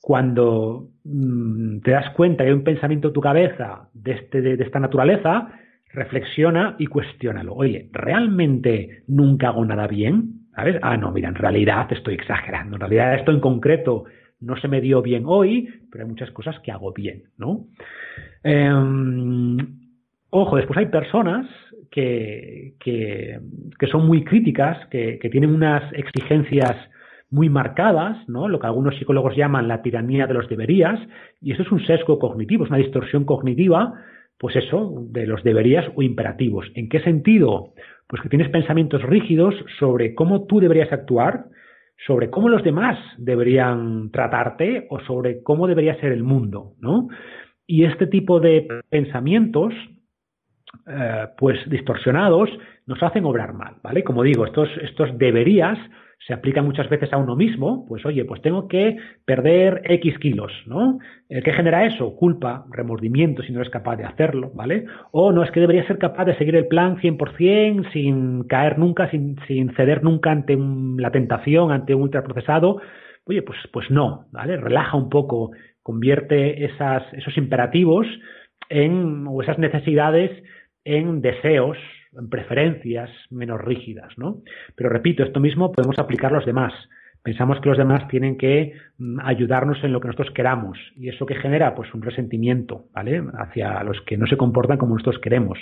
[0.00, 4.62] cuando mm, te das cuenta que hay un pensamiento en tu cabeza de, este, de,
[4.62, 5.48] esta naturaleza,
[5.92, 7.54] reflexiona y cuestiónalo.
[7.54, 10.46] Oye, ¿realmente nunca hago nada bien?
[10.54, 10.76] ¿Sabes?
[10.82, 12.76] Ah, no, mira, en realidad estoy exagerando.
[12.76, 14.04] En realidad esto en concreto
[14.40, 17.66] no se me dio bien hoy, pero hay muchas cosas que hago bien, ¿no?
[18.44, 19.56] Em,
[20.30, 21.46] ojo, después hay personas
[21.90, 23.40] que, que,
[23.90, 26.74] son muy críticas, que, que, tienen unas exigencias
[27.30, 28.48] muy marcadas, ¿no?
[28.48, 31.00] Lo que algunos psicólogos llaman la tiranía de los deberías,
[31.40, 33.94] y eso es un sesgo cognitivo, es una distorsión cognitiva,
[34.38, 36.66] pues eso, de los deberías o imperativos.
[36.74, 37.72] ¿En qué sentido?
[38.06, 41.46] Pues que tienes pensamientos rígidos sobre cómo tú deberías actuar,
[42.06, 47.08] sobre cómo los demás deberían tratarte o sobre cómo debería ser el mundo, ¿no?
[47.66, 49.72] Y este tipo de pensamientos,
[50.86, 52.50] eh, pues distorsionados,
[52.86, 54.04] nos hacen obrar mal, ¿vale?
[54.04, 55.78] Como digo, estos, estos deberías
[56.26, 60.52] se aplica muchas veces a uno mismo, pues oye, pues tengo que perder X kilos,
[60.66, 60.98] ¿no?
[61.28, 62.16] ¿Qué genera eso?
[62.16, 64.86] Culpa, remordimiento si no eres capaz de hacerlo, ¿vale?
[65.12, 69.08] O no, es que debería ser capaz de seguir el plan 100% sin caer nunca,
[69.10, 72.80] sin, sin ceder nunca ante la tentación, ante un ultraprocesado.
[73.26, 74.56] Oye, pues, pues no, ¿vale?
[74.56, 75.52] Relaja un poco,
[75.82, 78.06] convierte esas, esos imperativos
[78.68, 80.30] en, o esas necesidades
[80.86, 81.76] en deseos,
[82.16, 84.38] en preferencias menos rígidas, ¿no?
[84.76, 86.72] Pero repito, esto mismo podemos aplicar a los demás.
[87.22, 91.26] Pensamos que los demás tienen que mm, ayudarnos en lo que nosotros queramos y eso
[91.26, 93.20] que genera pues un resentimiento, ¿vale?
[93.36, 95.58] Hacia los que no se comportan como nosotros queremos.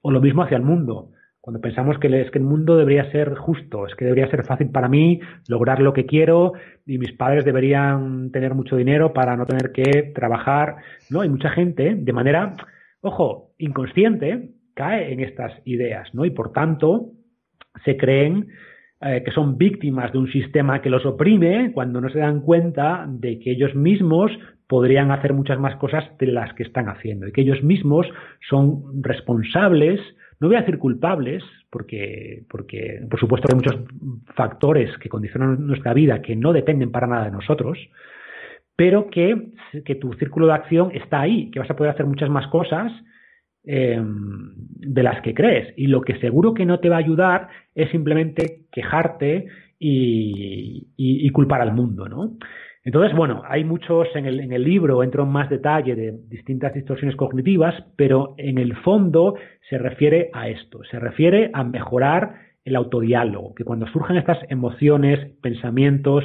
[0.00, 1.10] O lo mismo hacia el mundo.
[1.42, 4.70] Cuando pensamos que, es que el mundo debería ser justo, es que debería ser fácil
[4.70, 6.54] para mí lograr lo que quiero
[6.86, 10.76] y mis padres deberían tener mucho dinero para no tener que trabajar,
[11.10, 11.20] ¿no?
[11.20, 12.56] Hay mucha gente de manera,
[13.04, 16.24] ojo, inconsciente, cae en estas ideas, ¿no?
[16.24, 17.10] Y por tanto,
[17.84, 18.48] se creen
[19.00, 23.06] eh, que son víctimas de un sistema que los oprime cuando no se dan cuenta
[23.08, 24.32] de que ellos mismos
[24.66, 28.06] podrían hacer muchas más cosas de las que están haciendo y que ellos mismos
[28.48, 30.00] son responsables,
[30.40, 33.76] no voy a decir culpables, porque, porque por supuesto hay muchos
[34.34, 37.78] factores que condicionan nuestra vida que no dependen para nada de nosotros,
[38.76, 39.52] pero que,
[39.84, 42.92] que tu círculo de acción está ahí, que vas a poder hacer muchas más cosas
[43.66, 45.72] Em, de las que crees.
[45.78, 49.46] Y lo que seguro que no te va a ayudar es simplemente quejarte
[49.78, 52.36] y, culpar al mundo, ¿no?
[52.84, 56.74] Entonces, bueno, hay muchos en el, en el libro, entro en más detalle de distintas
[56.74, 59.34] distorsiones cognitivas, pero en el fondo
[59.70, 62.34] se refiere a esto, se refiere a mejorar
[62.66, 66.22] el autodiálogo, que cuando surjan estas emociones, pensamientos,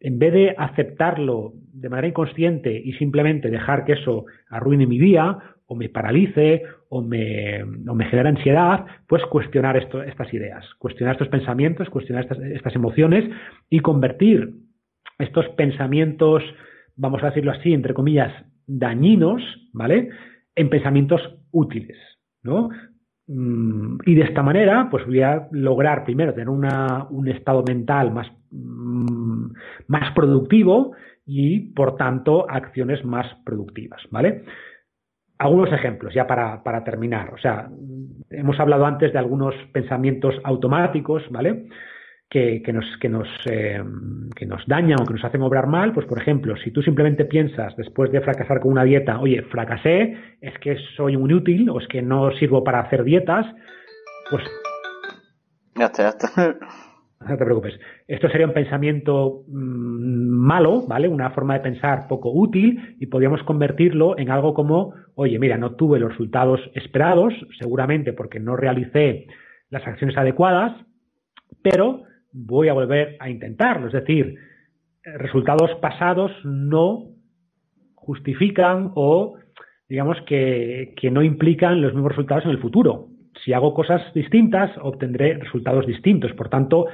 [0.00, 5.38] en vez de aceptarlo de manera inconsciente y simplemente dejar que eso arruine mi día
[5.66, 11.28] o me paralice o me, o me genera ansiedad, pues cuestionar estas ideas, cuestionar estos
[11.28, 13.30] pensamientos, cuestionar estas, estas emociones
[13.68, 14.54] y convertir
[15.18, 16.42] estos pensamientos,
[16.96, 18.32] vamos a decirlo así, entre comillas,
[18.66, 19.42] dañinos,
[19.72, 20.10] ¿vale?
[20.56, 21.20] En pensamientos
[21.52, 21.96] útiles,
[22.42, 22.70] ¿no?
[23.32, 28.10] Mm, y de esta manera, pues voy a lograr primero tener una, un estado mental
[28.10, 29.52] más, mm,
[29.86, 30.92] más productivo
[31.24, 34.42] y, por tanto, acciones más productivas, ¿vale?
[35.38, 37.32] algunos ejemplos ya para, para, terminar.
[37.32, 37.70] O sea,
[38.28, 41.66] hemos hablado antes de algunos pensamientos automáticos, ¿vale?
[42.30, 43.82] Que, que nos, que, nos, eh,
[44.36, 45.92] que nos dañan o que nos hacen obrar mal.
[45.92, 50.16] Pues, por ejemplo, si tú simplemente piensas después de fracasar con una dieta, oye, fracasé,
[50.40, 53.46] es que soy un inútil o es que no sirvo para hacer dietas,
[54.30, 54.44] pues.
[55.74, 56.56] Ya está, ya está.
[57.28, 57.78] No te preocupes.
[58.08, 61.06] Esto sería un pensamiento mm, malo, ¿vale?
[61.06, 65.72] Una forma de pensar poco útil y podríamos convertirlo en algo como, oye, mira, no
[65.72, 69.26] tuve los resultados esperados, seguramente porque no realicé
[69.68, 70.72] las acciones adecuadas,
[71.62, 73.86] pero voy a volver a intentarlo.
[73.86, 74.36] Es decir,
[75.02, 77.06] resultados pasados no
[77.94, 79.36] justifican o
[79.88, 83.08] digamos que, que no implican los mismos resultados en el futuro.
[83.44, 86.32] Si hago cosas distintas, obtendré resultados distintos.
[86.32, 86.86] Por tanto,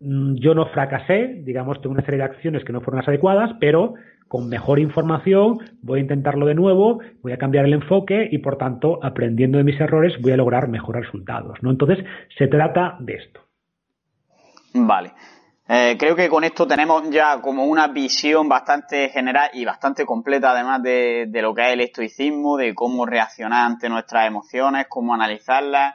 [0.00, 3.52] Mm, yo no fracasé, digamos, tengo una serie de acciones que no fueron las adecuadas,
[3.58, 3.94] pero
[4.28, 8.58] con mejor información voy a intentarlo de nuevo, voy a cambiar el enfoque y por
[8.58, 11.58] tanto, aprendiendo de mis errores, voy a lograr mejores resultados.
[11.62, 11.70] ¿no?
[11.70, 12.04] Entonces,
[12.36, 13.47] se trata de esto.
[14.74, 15.14] Vale.
[15.70, 20.52] Eh, creo que con esto tenemos ya como una visión bastante general y bastante completa
[20.52, 25.12] además de, de lo que es el estoicismo, de cómo reaccionar ante nuestras emociones, cómo
[25.12, 25.94] analizarlas,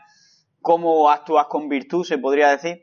[0.62, 2.83] cómo actúas con virtud, se podría decir.